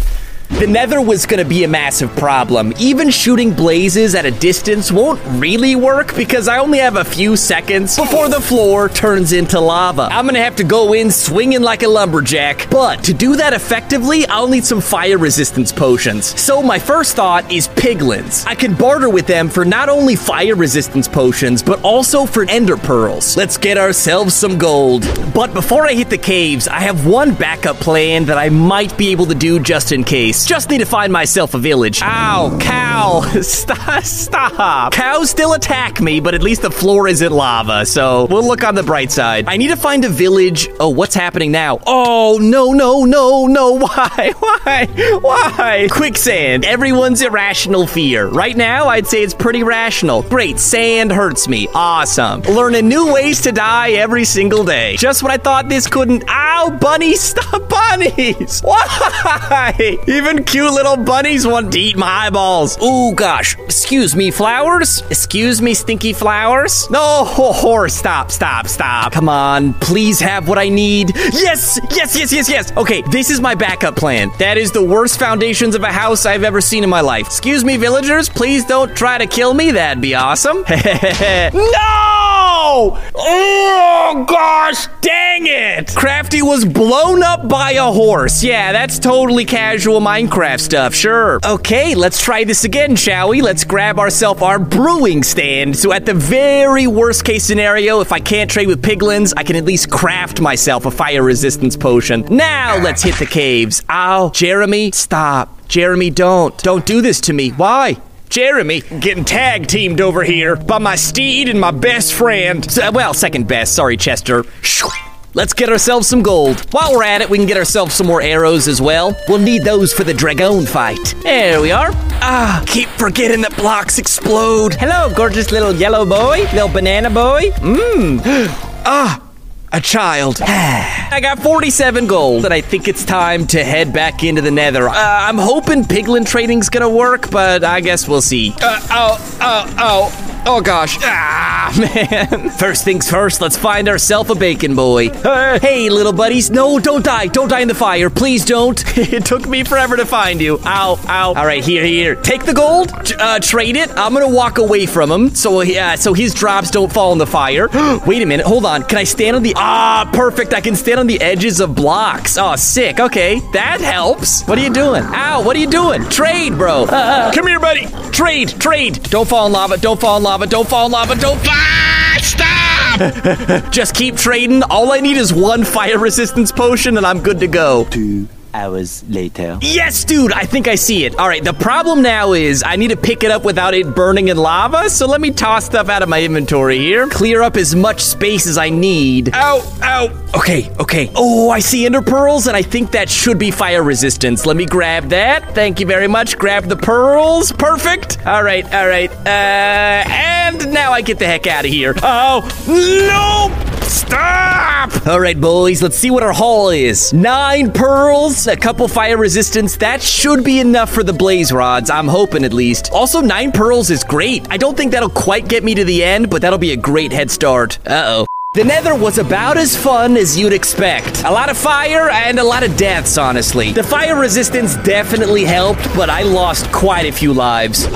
The 0.49 0.67
nether 0.67 0.99
was 0.99 1.25
gonna 1.25 1.45
be 1.45 1.63
a 1.63 1.69
massive 1.69 2.13
problem. 2.17 2.73
Even 2.79 3.11
shooting 3.11 3.53
blazes 3.53 4.13
at 4.13 4.25
a 4.25 4.31
distance 4.31 4.91
won't 4.91 5.21
really 5.39 5.75
work 5.77 6.13
because 6.17 6.49
I 6.49 6.57
only 6.57 6.79
have 6.79 6.97
a 6.97 7.05
few 7.05 7.37
seconds 7.37 7.95
before 7.95 8.27
the 8.27 8.41
floor 8.41 8.89
turns 8.89 9.31
into 9.31 9.57
lava. 9.57 10.09
I'm 10.11 10.25
gonna 10.25 10.43
have 10.43 10.57
to 10.57 10.65
go 10.65 10.91
in 10.91 11.11
swinging 11.11 11.61
like 11.61 11.83
a 11.83 11.87
lumberjack. 11.87 12.67
But 12.69 13.03
to 13.05 13.13
do 13.13 13.37
that 13.37 13.53
effectively, 13.53 14.27
I'll 14.27 14.49
need 14.49 14.65
some 14.65 14.81
fire 14.81 15.17
resistance 15.17 15.71
potions. 15.71 16.37
So 16.37 16.61
my 16.61 16.79
first 16.79 17.15
thought 17.15 17.49
is 17.49 17.69
piglins. 17.69 18.45
I 18.45 18.55
can 18.55 18.73
barter 18.73 19.07
with 19.09 19.27
them 19.27 19.47
for 19.47 19.63
not 19.63 19.87
only 19.87 20.17
fire 20.17 20.55
resistance 20.55 21.07
potions, 21.07 21.63
but 21.63 21.81
also 21.83 22.25
for 22.25 22.43
ender 22.49 22.75
pearls. 22.75 23.37
Let's 23.37 23.55
get 23.55 23.77
ourselves 23.77 24.33
some 24.33 24.57
gold. 24.57 25.07
But 25.33 25.53
before 25.53 25.85
I 25.87 25.93
hit 25.93 26.09
the 26.09 26.17
caves, 26.17 26.67
I 26.67 26.79
have 26.79 27.05
one 27.05 27.33
backup 27.33 27.77
plan 27.77 28.25
that 28.25 28.37
I 28.37 28.49
might 28.49 28.97
be 28.97 29.11
able 29.11 29.27
to 29.27 29.35
do 29.35 29.59
just 29.61 29.93
in 29.93 30.03
case. 30.03 30.38
Just 30.45 30.69
need 30.69 30.79
to 30.79 30.85
find 30.85 31.11
myself 31.11 31.53
a 31.53 31.57
village. 31.57 32.01
Ow, 32.03 32.57
cow. 32.61 33.21
Stop, 33.41 34.03
stop. 34.03 34.93
Cows 34.93 35.29
still 35.29 35.53
attack 35.53 36.01
me, 36.01 36.19
but 36.19 36.33
at 36.33 36.41
least 36.41 36.61
the 36.61 36.71
floor 36.71 37.07
isn't 37.07 37.31
lava, 37.31 37.85
so 37.85 38.25
we'll 38.29 38.45
look 38.45 38.63
on 38.63 38.75
the 38.75 38.83
bright 38.83 39.11
side. 39.11 39.45
I 39.47 39.57
need 39.57 39.69
to 39.69 39.75
find 39.75 40.03
a 40.05 40.09
village. 40.09 40.69
Oh, 40.79 40.89
what's 40.89 41.15
happening 41.15 41.51
now? 41.51 41.79
Oh, 41.85 42.39
no, 42.41 42.73
no, 42.73 43.05
no, 43.05 43.47
no. 43.47 43.73
Why? 43.79 44.33
Why? 44.39 44.85
Why? 45.21 45.87
Quicksand. 45.91 46.65
Everyone's 46.65 47.21
irrational 47.21 47.87
fear. 47.87 48.27
Right 48.27 48.55
now, 48.55 48.87
I'd 48.87 49.07
say 49.07 49.23
it's 49.23 49.33
pretty 49.33 49.63
rational. 49.63 50.23
Great, 50.23 50.59
sand 50.59 51.11
hurts 51.11 51.47
me. 51.47 51.67
Awesome. 51.73 52.41
Learning 52.41 52.87
new 52.87 53.13
ways 53.13 53.41
to 53.43 53.51
die 53.51 53.91
every 53.91 54.25
single 54.25 54.63
day. 54.63 54.97
Just 54.97 55.23
when 55.23 55.31
I 55.31 55.37
thought 55.37 55.69
this 55.69 55.87
couldn't. 55.87 56.23
Ow, 56.27 56.77
bunny. 56.81 57.15
stop 57.15 57.67
bunnies. 57.69 58.61
Why? 58.63 59.97
Even 60.07 60.28
cute 60.37 60.71
little 60.71 60.95
bunnies 60.97 61.45
want 61.45 61.71
to 61.73 61.79
eat 61.79 61.97
my 61.97 62.27
eyeballs. 62.27 62.77
Oh 62.79 63.13
gosh. 63.13 63.57
Excuse 63.59 64.15
me, 64.15 64.31
flowers? 64.31 65.01
Excuse 65.09 65.61
me, 65.61 65.73
stinky 65.73 66.13
flowers? 66.13 66.89
No, 66.89 67.25
horse, 67.25 67.95
stop, 67.95 68.31
stop, 68.31 68.67
stop. 68.67 69.11
Come 69.11 69.27
on, 69.29 69.73
please 69.73 70.19
have 70.19 70.47
what 70.47 70.57
I 70.57 70.69
need. 70.69 71.15
Yes, 71.15 71.79
yes, 71.91 72.17
yes, 72.17 72.31
yes, 72.31 72.49
yes. 72.49 72.71
Okay, 72.77 73.01
this 73.11 73.29
is 73.29 73.41
my 73.41 73.55
backup 73.55 73.95
plan. 73.95 74.31
That 74.37 74.57
is 74.57 74.71
the 74.71 74.83
worst 74.83 75.19
foundations 75.19 75.75
of 75.75 75.83
a 75.83 75.91
house 75.91 76.25
I've 76.25 76.43
ever 76.43 76.61
seen 76.61 76.83
in 76.83 76.89
my 76.89 77.01
life. 77.01 77.25
Excuse 77.25 77.63
me, 77.63 77.77
villagers, 77.77 78.29
please 78.29 78.65
don't 78.65 78.95
try 78.95 79.17
to 79.17 79.27
kill 79.27 79.53
me. 79.53 79.71
That'd 79.71 80.01
be 80.01 80.15
awesome. 80.15 80.63
no! 81.53 82.38
Oh, 82.51 82.99
oh 83.15 84.25
gosh, 84.27 84.87
dang 85.01 85.45
it! 85.45 85.87
Craftee 85.89 86.41
was 86.41 86.65
blown 86.65 87.21
up 87.21 87.47
by 87.47 87.73
a 87.73 87.91
horse. 87.91 88.43
Yeah, 88.43 88.71
that's 88.71 88.97
totally 88.97 89.45
casual 89.45 89.99
Minecraft 90.01 90.59
stuff, 90.59 90.95
sure. 90.95 91.39
Okay, 91.45 91.93
let's 91.93 92.19
try 92.19 92.43
this 92.45 92.63
again, 92.63 92.95
shall 92.95 93.29
we? 93.29 93.43
Let's 93.43 93.63
grab 93.63 93.99
ourselves 93.99 94.41
our 94.41 94.57
brewing 94.57 95.21
stand. 95.21 95.77
So 95.77 95.93
at 95.93 96.07
the 96.07 96.15
very 96.15 96.87
worst 96.87 97.23
case 97.23 97.43
scenario, 97.43 98.01
if 98.01 98.11
I 98.11 98.19
can't 98.19 98.49
trade 98.49 98.67
with 98.67 98.81
piglins, 98.81 99.31
I 99.37 99.43
can 99.43 99.55
at 99.55 99.65
least 99.65 99.91
craft 99.91 100.41
myself 100.41 100.87
a 100.87 100.91
fire 100.91 101.21
resistance 101.21 101.77
potion. 101.77 102.25
Now 102.31 102.77
let's 102.81 103.03
hit 103.03 103.15
the 103.15 103.27
caves. 103.27 103.83
Ow, 103.89 104.31
Jeremy, 104.31 104.89
stop. 104.91 105.67
Jeremy, 105.67 106.09
don't. 106.09 106.57
Don't 106.63 106.85
do 106.85 107.01
this 107.01 107.21
to 107.21 107.33
me. 107.33 107.49
Why? 107.49 108.01
Jeremy, 108.29 108.81
getting 108.81 109.25
tag 109.25 109.65
teamed 109.65 109.99
over 109.99 110.23
here 110.23 110.55
by 110.55 110.77
my 110.77 110.95
steed 110.95 111.49
and 111.49 111.59
my 111.59 111.71
best 111.71 112.13
friend. 112.13 112.69
So, 112.69 112.91
well, 112.91 113.15
second 113.15 113.47
best. 113.47 113.73
Sorry, 113.73 113.97
Chester. 113.97 114.45
Shoo. 114.61 114.87
let's 115.33 115.53
get 115.53 115.69
ourselves 115.69 116.07
some 116.07 116.21
gold. 116.21 116.59
While 116.71 116.93
we're 116.93 117.03
at 117.03 117.21
it, 117.21 117.29
we 117.29 117.39
can 117.39 117.47
get 117.47 117.57
ourselves 117.57 117.95
some 117.95 118.05
more 118.05 118.21
arrows 118.21 118.67
as 118.67 118.79
well. 118.79 119.17
We'll 119.27 119.39
need 119.39 119.63
those 119.63 119.91
for 119.91 120.03
the 120.03 120.13
dragon 120.13 120.67
fight. 120.67 121.15
There 121.23 121.59
we 121.59 121.71
are. 121.71 121.89
Ah, 122.21 122.63
keep 122.67 122.87
forgetting 122.89 123.41
that 123.41 123.55
blocks 123.57 123.97
explode. 123.97 124.75
Hello, 124.75 125.11
gorgeous 125.15 125.51
little 125.51 125.73
yellow 125.73 126.05
boy, 126.05 126.43
little 126.53 126.69
banana 126.69 127.09
boy. 127.09 127.49
Mmm. 127.61 128.19
ah, 128.85 129.28
a 129.71 129.81
child. 129.81 130.41
I 130.45 131.19
got 131.21 131.39
47 131.39 132.07
gold, 132.07 132.45
and 132.45 132.53
I 132.53 132.61
think 132.61 132.87
it's 132.87 133.03
time 133.03 133.47
to 133.47 133.63
head 133.63 133.93
back 133.93 134.23
into 134.23 134.41
the 134.41 134.51
nether. 134.51 134.87
Uh, 134.87 134.93
I'm 134.95 135.37
hoping 135.37 135.83
piglin 135.83 136.25
trading's 136.25 136.69
gonna 136.69 136.89
work, 136.89 137.29
but 137.29 137.63
I 137.63 137.81
guess 137.81 138.07
we'll 138.07 138.21
see. 138.21 138.53
Uh, 138.61 138.79
oh, 138.91 139.37
oh, 139.41 139.75
oh. 139.77 140.28
Oh 140.45 140.61
gosh. 140.61 140.97
Ah, 141.01 141.71
man. 141.77 142.49
First 142.57 142.83
things 142.83 143.09
first, 143.09 143.39
let's 143.39 143.55
find 143.57 143.87
ourselves 143.87 144.31
a 144.31 144.35
bacon 144.35 144.75
boy. 144.75 145.07
Uh, 145.09 145.59
hey, 145.59 145.89
little 145.89 146.13
buddies. 146.13 146.49
No, 146.49 146.79
don't 146.79 147.03
die. 147.05 147.27
Don't 147.27 147.49
die 147.49 147.59
in 147.59 147.67
the 147.67 147.75
fire. 147.75 148.09
Please 148.09 148.45
don't. 148.45 148.81
it 148.97 149.25
took 149.25 149.47
me 149.47 149.63
forever 149.63 149.95
to 149.95 150.05
find 150.05 150.41
you. 150.41 150.59
Ow, 150.65 150.99
ow. 151.07 151.27
All 151.35 151.45
right, 151.45 151.63
here, 151.63 151.85
here. 151.85 152.15
Take 152.15 152.45
the 152.45 152.53
gold. 152.53 152.91
Uh, 153.19 153.39
trade 153.39 153.75
it. 153.75 153.89
I'm 153.91 154.13
gonna 154.13 154.27
walk 154.27 154.57
away 154.57 154.87
from 154.87 155.11
him 155.11 155.29
so 155.35 155.61
yeah, 155.61 155.93
so 155.95 156.13
his 156.13 156.33
drops 156.33 156.71
don't 156.71 156.91
fall 156.91 157.11
in 157.11 157.19
the 157.19 157.27
fire. 157.27 157.67
Wait 158.07 158.23
a 158.23 158.25
minute. 158.25 158.45
Hold 158.47 158.65
on. 158.65 158.83
Can 158.83 158.97
I 158.97 159.03
stand 159.03 159.35
on 159.35 159.43
the 159.43 159.53
Ah, 159.55 160.09
perfect. 160.11 160.53
I 160.53 160.61
can 160.61 160.75
stand 160.75 160.99
on 160.99 161.05
the 161.07 161.21
edges 161.21 161.59
of 161.59 161.75
blocks. 161.75 162.37
Oh, 162.39 162.55
sick. 162.55 162.99
Okay, 162.99 163.39
that 163.53 163.81
helps. 163.81 164.43
What 164.47 164.57
are 164.57 164.61
you 164.63 164.73
doing? 164.73 165.03
Ow, 165.03 165.43
what 165.43 165.55
are 165.55 165.59
you 165.59 165.69
doing? 165.69 166.03
Trade, 166.09 166.57
bro. 166.57 166.85
Uh, 166.85 167.31
Come 167.33 167.45
here, 167.47 167.59
buddy. 167.59 167.85
trade, 168.11 168.49
trade. 168.59 169.03
Don't 169.03 169.27
fall 169.27 169.45
in 169.45 169.53
lava. 169.53 169.77
Don't 169.77 169.99
fall 169.99 170.17
in 170.17 170.23
lava. 170.23 170.28
Don't 170.37 170.69
fall 170.69 170.85
in 170.85 170.91
lava. 170.91 171.15
Don't. 171.15 171.39
Ah, 171.45 172.17
stop! 172.21 173.71
Just 173.71 173.95
keep 173.95 174.15
trading. 174.15 174.61
All 174.63 174.91
I 174.91 174.99
need 174.99 175.17
is 175.17 175.33
one 175.33 175.63
fire 175.63 175.97
resistance 175.97 176.51
potion 176.51 176.97
and 176.97 177.05
I'm 177.05 177.21
good 177.21 177.39
to 177.39 177.47
go. 177.47 177.85
Two 177.89 178.27
hours 178.53 179.03
later. 179.09 179.57
Yes, 179.61 180.03
dude, 180.03 180.33
I 180.33 180.43
think 180.43 180.67
I 180.67 180.75
see 180.75 181.05
it. 181.05 181.17
All 181.17 181.27
right, 181.27 181.43
the 181.43 181.53
problem 181.53 182.01
now 182.01 182.33
is 182.33 182.63
I 182.65 182.75
need 182.75 182.89
to 182.89 182.97
pick 182.97 183.23
it 183.23 183.31
up 183.31 183.43
without 183.43 183.73
it 183.73 183.95
burning 183.95 184.27
in 184.29 184.37
lava, 184.37 184.89
so 184.89 185.07
let 185.07 185.21
me 185.21 185.31
toss 185.31 185.65
stuff 185.65 185.89
out 185.89 186.01
of 186.01 186.09
my 186.09 186.23
inventory 186.23 186.77
here. 186.77 187.07
Clear 187.07 187.41
up 187.41 187.57
as 187.57 187.75
much 187.75 188.01
space 188.01 188.47
as 188.47 188.57
I 188.57 188.69
need. 188.69 189.33
Ow, 189.33 189.79
ow. 189.83 190.29
Okay, 190.35 190.69
okay. 190.79 191.11
Oh, 191.15 191.49
I 191.49 191.59
see 191.59 191.85
ender 191.85 192.01
pearls, 192.01 192.47
and 192.47 192.55
I 192.55 192.61
think 192.61 192.91
that 192.91 193.09
should 193.09 193.39
be 193.39 193.51
fire 193.51 193.83
resistance. 193.83 194.45
Let 194.45 194.55
me 194.55 194.65
grab 194.65 195.09
that. 195.09 195.53
Thank 195.55 195.79
you 195.79 195.85
very 195.85 196.07
much. 196.07 196.37
Grab 196.37 196.65
the 196.65 196.77
pearls. 196.77 197.51
Perfect. 197.51 198.25
All 198.25 198.43
right, 198.43 198.65
all 198.73 198.87
right. 198.87 199.11
Uh, 199.11 200.09
and 200.09 200.38
now 200.51 200.91
I 200.91 201.01
get 201.01 201.19
the 201.19 201.25
heck 201.25 201.47
out 201.47 201.65
of 201.65 201.71
here. 201.71 201.93
Oh, 202.03 202.41
no! 202.67 203.79
Stop! 203.83 205.07
All 205.07 205.19
right, 205.19 205.39
boys, 205.39 205.81
let's 205.81 205.97
see 205.97 206.11
what 206.11 206.23
our 206.23 206.33
haul 206.33 206.69
is. 206.69 207.11
Nine 207.13 207.71
pearls, 207.71 208.47
a 208.47 208.55
couple 208.55 208.87
fire 208.87 209.17
resistance. 209.17 209.77
That 209.77 210.01
should 210.01 210.43
be 210.43 210.59
enough 210.59 210.91
for 210.91 211.03
the 211.03 211.13
blaze 211.13 211.51
rods. 211.51 211.89
I'm 211.89 212.07
hoping 212.07 212.43
at 212.43 212.53
least. 212.53 212.91
Also, 212.91 213.21
nine 213.21 213.51
pearls 213.51 213.89
is 213.89 214.03
great. 214.03 214.47
I 214.51 214.57
don't 214.57 214.77
think 214.77 214.91
that'll 214.91 215.09
quite 215.09 215.47
get 215.47 215.63
me 215.63 215.73
to 215.75 215.83
the 215.83 216.03
end, 216.03 216.29
but 216.29 216.41
that'll 216.41 216.59
be 216.59 216.71
a 216.71 216.77
great 216.77 217.11
head 217.11 217.31
start. 217.31 217.79
Uh 217.87 218.03
oh. 218.05 218.28
The 218.59 218.65
Nether 218.65 218.93
was 218.93 219.17
about 219.17 219.57
as 219.57 219.77
fun 219.77 220.17
as 220.17 220.37
you'd 220.37 220.51
expect. 220.51 221.23
A 221.23 221.31
lot 221.31 221.49
of 221.49 221.57
fire 221.57 222.09
and 222.09 222.37
a 222.39 222.43
lot 222.43 222.61
of 222.61 222.75
deaths, 222.75 223.17
honestly. 223.17 223.71
The 223.71 223.83
fire 223.83 224.19
resistance 224.19 224.75
definitely 224.75 225.45
helped, 225.45 225.81
but 225.95 226.09
I 226.09 226.23
lost 226.23 226.69
quite 226.73 227.05
a 227.05 227.11
few 227.13 227.33
lives. 227.33 227.87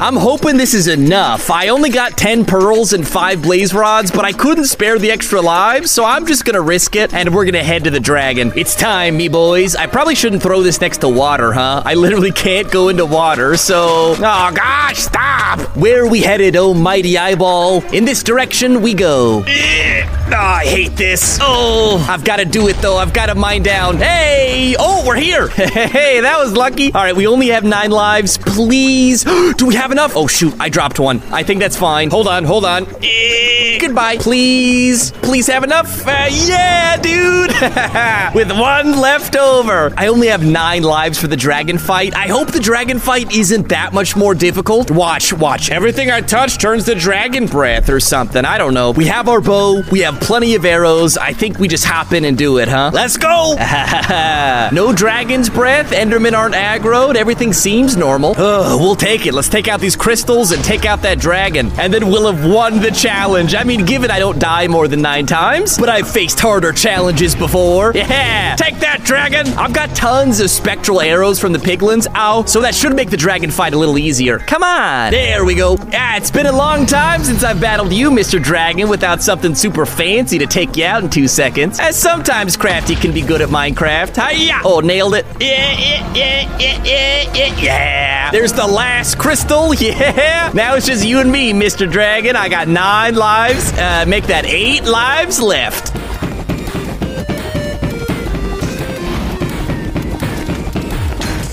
I'm 0.00 0.16
hoping 0.16 0.56
this 0.56 0.74
is 0.74 0.88
enough. 0.88 1.48
I 1.48 1.68
only 1.68 1.90
got 1.90 2.16
10 2.16 2.44
pearls 2.44 2.92
and 2.92 3.06
5 3.06 3.40
blaze 3.40 3.72
rods, 3.72 4.10
but 4.10 4.24
I 4.24 4.32
couldn't 4.32 4.64
spare 4.64 4.98
the 4.98 5.12
extra 5.12 5.40
lives, 5.40 5.92
so 5.92 6.04
I'm 6.04 6.26
just 6.26 6.44
gonna 6.44 6.60
risk 6.60 6.96
it 6.96 7.14
and 7.14 7.32
we're 7.32 7.44
gonna 7.44 7.62
head 7.62 7.84
to 7.84 7.90
the 7.90 8.00
dragon. 8.00 8.52
It's 8.56 8.74
time, 8.74 9.16
me 9.16 9.28
boys. 9.28 9.76
I 9.76 9.86
probably 9.86 10.16
shouldn't 10.16 10.42
throw 10.42 10.62
this 10.62 10.80
next 10.80 10.98
to 10.98 11.08
water, 11.08 11.52
huh? 11.52 11.82
I 11.84 11.94
literally 11.94 12.32
can't 12.32 12.68
go 12.68 12.88
into 12.88 13.06
water, 13.06 13.56
so. 13.56 14.16
Oh 14.18 14.52
gosh, 14.52 14.98
stop! 14.98 15.60
Where 15.76 16.02
are 16.02 16.08
we 16.08 16.20
headed, 16.20 16.56
oh 16.56 16.74
mighty 16.74 17.16
eyeball? 17.16 17.84
In 17.92 18.04
this 18.04 18.24
direction 18.24 18.82
we 18.82 18.94
go. 18.94 19.44
Yeah! 19.68 20.17
Oh, 20.30 20.34
I 20.36 20.64
hate 20.66 20.92
this. 20.96 21.38
Oh, 21.40 22.04
I've 22.08 22.22
got 22.24 22.36
to 22.36 22.44
do 22.44 22.68
it 22.68 22.76
though. 22.76 22.96
I've 22.98 23.12
got 23.14 23.26
to 23.26 23.34
mine 23.34 23.62
down. 23.62 23.96
Hey! 23.96 24.76
Oh, 24.78 25.04
we're 25.06 25.16
here. 25.16 25.48
Hey, 25.88 26.20
that 26.20 26.38
was 26.38 26.52
lucky. 26.52 26.92
All 26.92 27.02
right, 27.02 27.14
we 27.16 27.26
only 27.26 27.48
have 27.48 27.64
nine 27.64 27.90
lives. 27.90 28.36
Please. 28.36 29.24
Do 29.56 29.66
we 29.66 29.74
have 29.74 29.90
enough? 29.92 30.12
Oh, 30.16 30.26
shoot. 30.26 30.54
I 30.60 30.68
dropped 30.68 30.98
one. 30.98 31.22
I 31.30 31.42
think 31.42 31.60
that's 31.60 31.76
fine. 31.76 32.10
Hold 32.10 32.26
on, 32.28 32.44
hold 32.44 32.64
on. 32.64 32.86
Eh, 33.02 33.78
Goodbye. 33.80 34.16
Please. 34.18 35.12
Please 35.12 35.46
have 35.46 35.64
enough. 35.64 36.06
Uh, 36.06 36.26
yeah, 36.30 36.96
dude. 36.96 37.50
With 38.34 38.50
one 38.58 38.98
left 39.00 39.36
over. 39.36 39.92
I 39.96 40.08
only 40.08 40.26
have 40.28 40.44
nine 40.44 40.82
lives 40.82 41.18
for 41.18 41.26
the 41.26 41.36
dragon 41.36 41.78
fight. 41.78 42.14
I 42.14 42.26
hope 42.28 42.52
the 42.52 42.60
dragon 42.60 42.98
fight 42.98 43.32
isn't 43.34 43.68
that 43.68 43.92
much 43.92 44.16
more 44.16 44.34
difficult. 44.34 44.90
Watch, 44.90 45.32
watch. 45.32 45.70
Everything 45.70 46.10
I 46.10 46.20
touch 46.20 46.58
turns 46.58 46.84
to 46.86 46.94
dragon 46.94 47.46
breath 47.46 47.88
or 47.88 48.00
something. 48.00 48.44
I 48.44 48.58
don't 48.58 48.74
know. 48.74 48.90
We 48.90 49.06
have 49.06 49.28
our 49.28 49.40
bow. 49.40 49.82
We 49.90 50.00
have 50.00 50.17
plenty 50.20 50.54
of 50.54 50.64
arrows. 50.64 51.16
I 51.16 51.32
think 51.32 51.58
we 51.58 51.68
just 51.68 51.84
hop 51.84 52.12
in 52.12 52.24
and 52.24 52.36
do 52.36 52.58
it, 52.58 52.68
huh? 52.68 52.90
Let's 52.92 53.16
go! 53.16 53.54
no 54.72 54.92
dragon's 54.92 55.48
breath. 55.48 55.92
Endermen 55.92 56.32
aren't 56.36 56.54
aggroed. 56.54 57.14
Everything 57.14 57.52
seems 57.52 57.96
normal. 57.96 58.34
Ugh, 58.36 58.80
we'll 58.80 58.96
take 58.96 59.26
it. 59.26 59.34
Let's 59.34 59.48
take 59.48 59.68
out 59.68 59.80
these 59.80 59.96
crystals 59.96 60.52
and 60.52 60.62
take 60.64 60.84
out 60.84 61.02
that 61.02 61.18
dragon. 61.18 61.70
And 61.78 61.92
then 61.94 62.08
we'll 62.08 62.30
have 62.32 62.44
won 62.44 62.80
the 62.80 62.90
challenge. 62.90 63.54
I 63.54 63.64
mean, 63.64 63.84
given 63.86 64.10
I 64.10 64.18
don't 64.18 64.38
die 64.38 64.66
more 64.68 64.88
than 64.88 65.00
nine 65.02 65.26
times, 65.26 65.78
but 65.78 65.88
I've 65.88 66.10
faced 66.10 66.40
harder 66.40 66.72
challenges 66.72 67.34
before. 67.34 67.92
Yeah! 68.08 68.56
Take 68.56 68.78
that, 68.78 69.04
dragon! 69.04 69.46
I've 69.58 69.74
got 69.74 69.94
tons 69.94 70.40
of 70.40 70.48
spectral 70.50 71.00
arrows 71.00 71.38
from 71.38 71.52
the 71.52 71.58
piglins. 71.58 72.06
Ow. 72.14 72.44
So 72.44 72.60
that 72.62 72.74
should 72.74 72.94
make 72.96 73.10
the 73.10 73.16
dragon 73.18 73.50
fight 73.50 73.74
a 73.74 73.78
little 73.78 73.98
easier. 73.98 74.38
Come 74.38 74.62
on. 74.62 75.10
There 75.10 75.44
we 75.44 75.54
go. 75.54 75.76
Ah, 75.92 76.16
it's 76.16 76.30
been 76.30 76.46
a 76.46 76.52
long 76.52 76.86
time 76.86 77.22
since 77.24 77.44
I've 77.44 77.60
battled 77.60 77.92
you, 77.92 78.10
Mr. 78.10 78.42
Dragon, 78.42 78.88
without 78.88 79.20
something 79.20 79.54
super 79.54 79.84
fancy 79.84 80.07
to 80.16 80.46
take 80.46 80.76
you 80.76 80.84
out 80.86 81.04
in 81.04 81.10
two 81.10 81.28
seconds. 81.28 81.78
As 81.78 81.94
sometimes 81.94 82.56
Craftee 82.56 82.98
can 82.98 83.12
be 83.12 83.20
good 83.20 83.42
at 83.42 83.50
Minecraft. 83.50 84.16
Hiya! 84.16 84.60
Oh, 84.64 84.80
nailed 84.80 85.14
it. 85.14 85.26
Yeah, 85.38 85.72
yeah, 85.72 86.14
yeah, 86.14 86.58
yeah, 86.58 86.82
yeah, 86.82 87.32
yeah, 87.34 87.60
yeah. 87.60 88.30
There's 88.30 88.52
the 88.52 88.66
last 88.66 89.18
crystal. 89.18 89.74
Yeah. 89.78 90.50
Now 90.54 90.74
it's 90.74 90.86
just 90.86 91.06
you 91.06 91.18
and 91.20 91.30
me, 91.30 91.52
Mr. 91.52 91.90
Dragon. 91.90 92.36
I 92.36 92.48
got 92.48 92.68
nine 92.68 93.14
lives. 93.14 93.72
Uh, 93.72 94.04
make 94.08 94.24
that 94.26 94.44
eight 94.46 94.84
lives 94.84 95.40
left. 95.40 95.92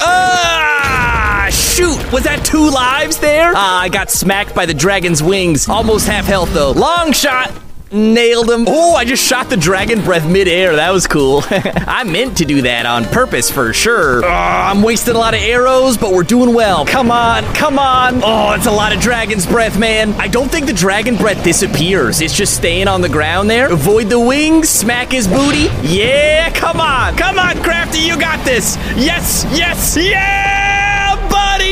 Ah! 0.02 1.50
Shoot! 1.52 2.12
Was 2.12 2.24
that 2.24 2.44
two 2.46 2.70
lives 2.70 3.18
there? 3.18 3.54
Ah, 3.56 3.82
I 3.82 3.90
got 3.90 4.10
smacked 4.10 4.56
by 4.56 4.66
the 4.66 4.74
dragon's 4.74 5.22
wings. 5.22 5.68
Almost 5.68 6.08
half 6.08 6.26
health 6.26 6.54
though. 6.54 6.72
Long 6.72 7.12
shot! 7.12 7.52
Nailed 7.96 8.52
him. 8.52 8.66
Oh, 8.68 8.94
I 8.96 9.06
just 9.06 9.24
shot 9.24 9.50
the 9.50 9.56
dragon 9.56 10.04
breath 10.04 10.30
midair. 10.30 10.76
That 10.76 10.92
was 10.92 11.08
cool. 11.08 11.44
I 11.50 12.04
meant 12.04 12.36
to 12.40 12.46
do 12.46 12.64
that 12.64 12.86
on 12.86 13.06
purpose 13.06 13.50
for 13.50 13.72
sure. 13.72 14.22
Ah, 14.26 14.70
I'm 14.70 14.82
wasting 14.82 15.16
a 15.16 15.18
lot 15.18 15.34
of 15.34 15.40
arrows, 15.40 15.98
but 15.98 16.12
we're 16.12 16.24
doing 16.24 16.54
well. 16.54 16.86
Come 16.86 17.10
on, 17.10 17.46
come 17.54 17.80
on. 17.80 18.20
Oh, 18.22 18.52
it's 18.52 18.66
a 18.66 18.72
lot 18.72 18.94
of 18.94 19.00
dragon's 19.00 19.46
breath, 19.46 19.80
man. 19.80 20.12
I 20.16 20.28
don't 20.28 20.52
think 20.52 20.66
the 20.66 20.74
dragon 20.74 21.16
breath 21.16 21.42
disappears. 21.42 22.20
It's 22.20 22.36
just 22.36 22.58
staying 22.58 22.90
on 22.90 23.00
the 23.00 23.08
ground 23.08 23.50
there. 23.50 23.72
Avoid 23.72 24.10
the 24.10 24.20
wings, 24.20 24.68
smack 24.68 25.14
his 25.14 25.26
booty. 25.26 25.70
Yeah, 25.82 26.50
come 26.50 26.82
on. 26.82 27.16
Come 27.16 27.40
on, 27.40 27.56
Craftee, 27.64 28.06
you 28.06 28.20
got 28.20 28.44
this. 28.44 28.76
Yes, 28.98 29.46
yes, 29.54 29.96
yeah, 29.96 30.55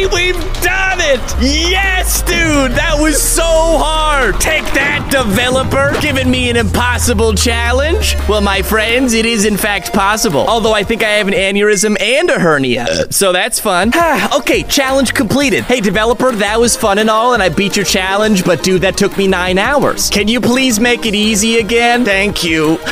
we've 0.06 0.40
done 0.62 1.00
it. 1.00 1.20
Yes, 1.42 2.22
dude, 2.22 2.72
that 2.74 2.98
was 3.00 3.22
so 3.22 3.44
hard. 3.44 4.40
Take 4.40 4.64
that, 4.74 5.08
developer, 5.12 5.94
giving 6.02 6.30
me 6.30 6.50
an 6.50 6.58
impossible 6.58 7.34
challenge. 7.34 8.16
Well, 8.28 8.42
my 8.42 8.62
friends, 8.62 9.14
it 9.14 9.26
is 9.26 9.46
in 9.46 9.58
fact 9.58 9.94
possible. 9.94 10.46
Although 10.48 10.74
I 10.74 10.84
think 10.84 11.04
I 11.04 11.10
have 11.10 11.28
an 11.28 11.34
aneurysm 11.34 12.00
and 12.02 12.30
a 12.30 12.40
hernia. 12.40 12.84
Uh. 12.84 13.06
So 13.10 13.32
that's 13.32 13.60
fun. 13.60 13.92
okay, 14.36 14.64
challenge 14.64 15.14
completed. 15.14 15.64
Hey, 15.64 15.82
developer, 15.82 16.32
that 16.32 16.60
was 16.60 16.76
fun 16.76 16.98
and 16.98 17.10
all, 17.10 17.34
and 17.34 17.44
I 17.44 17.50
beat 17.50 17.76
your 17.76 17.86
challenge, 17.86 18.44
but 18.46 18.64
dude, 18.64 18.82
that 18.82 18.98
took 18.98 19.18
me 19.18 19.28
nine 19.28 19.58
hours. 19.58 20.10
Can 20.10 20.28
you 20.28 20.42
please 20.42 20.80
make 20.80 21.06
it 21.06 21.16
easy 21.16 21.60
again? 21.60 22.04
Thank 22.06 22.44
you. 22.44 22.78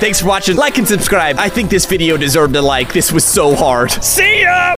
Thanks 0.00 0.20
for 0.20 0.26
watching. 0.28 0.56
Like 0.56 0.78
and 0.78 0.88
subscribe. 0.88 1.36
I 1.38 1.48
think 1.48 1.70
this 1.70 1.86
video 1.86 2.16
deserved 2.16 2.56
a 2.56 2.62
like. 2.62 2.92
This 2.92 3.12
was 3.12 3.24
so 3.24 3.54
hard. 3.54 3.90
See 3.90 4.42
ya! 4.42 4.74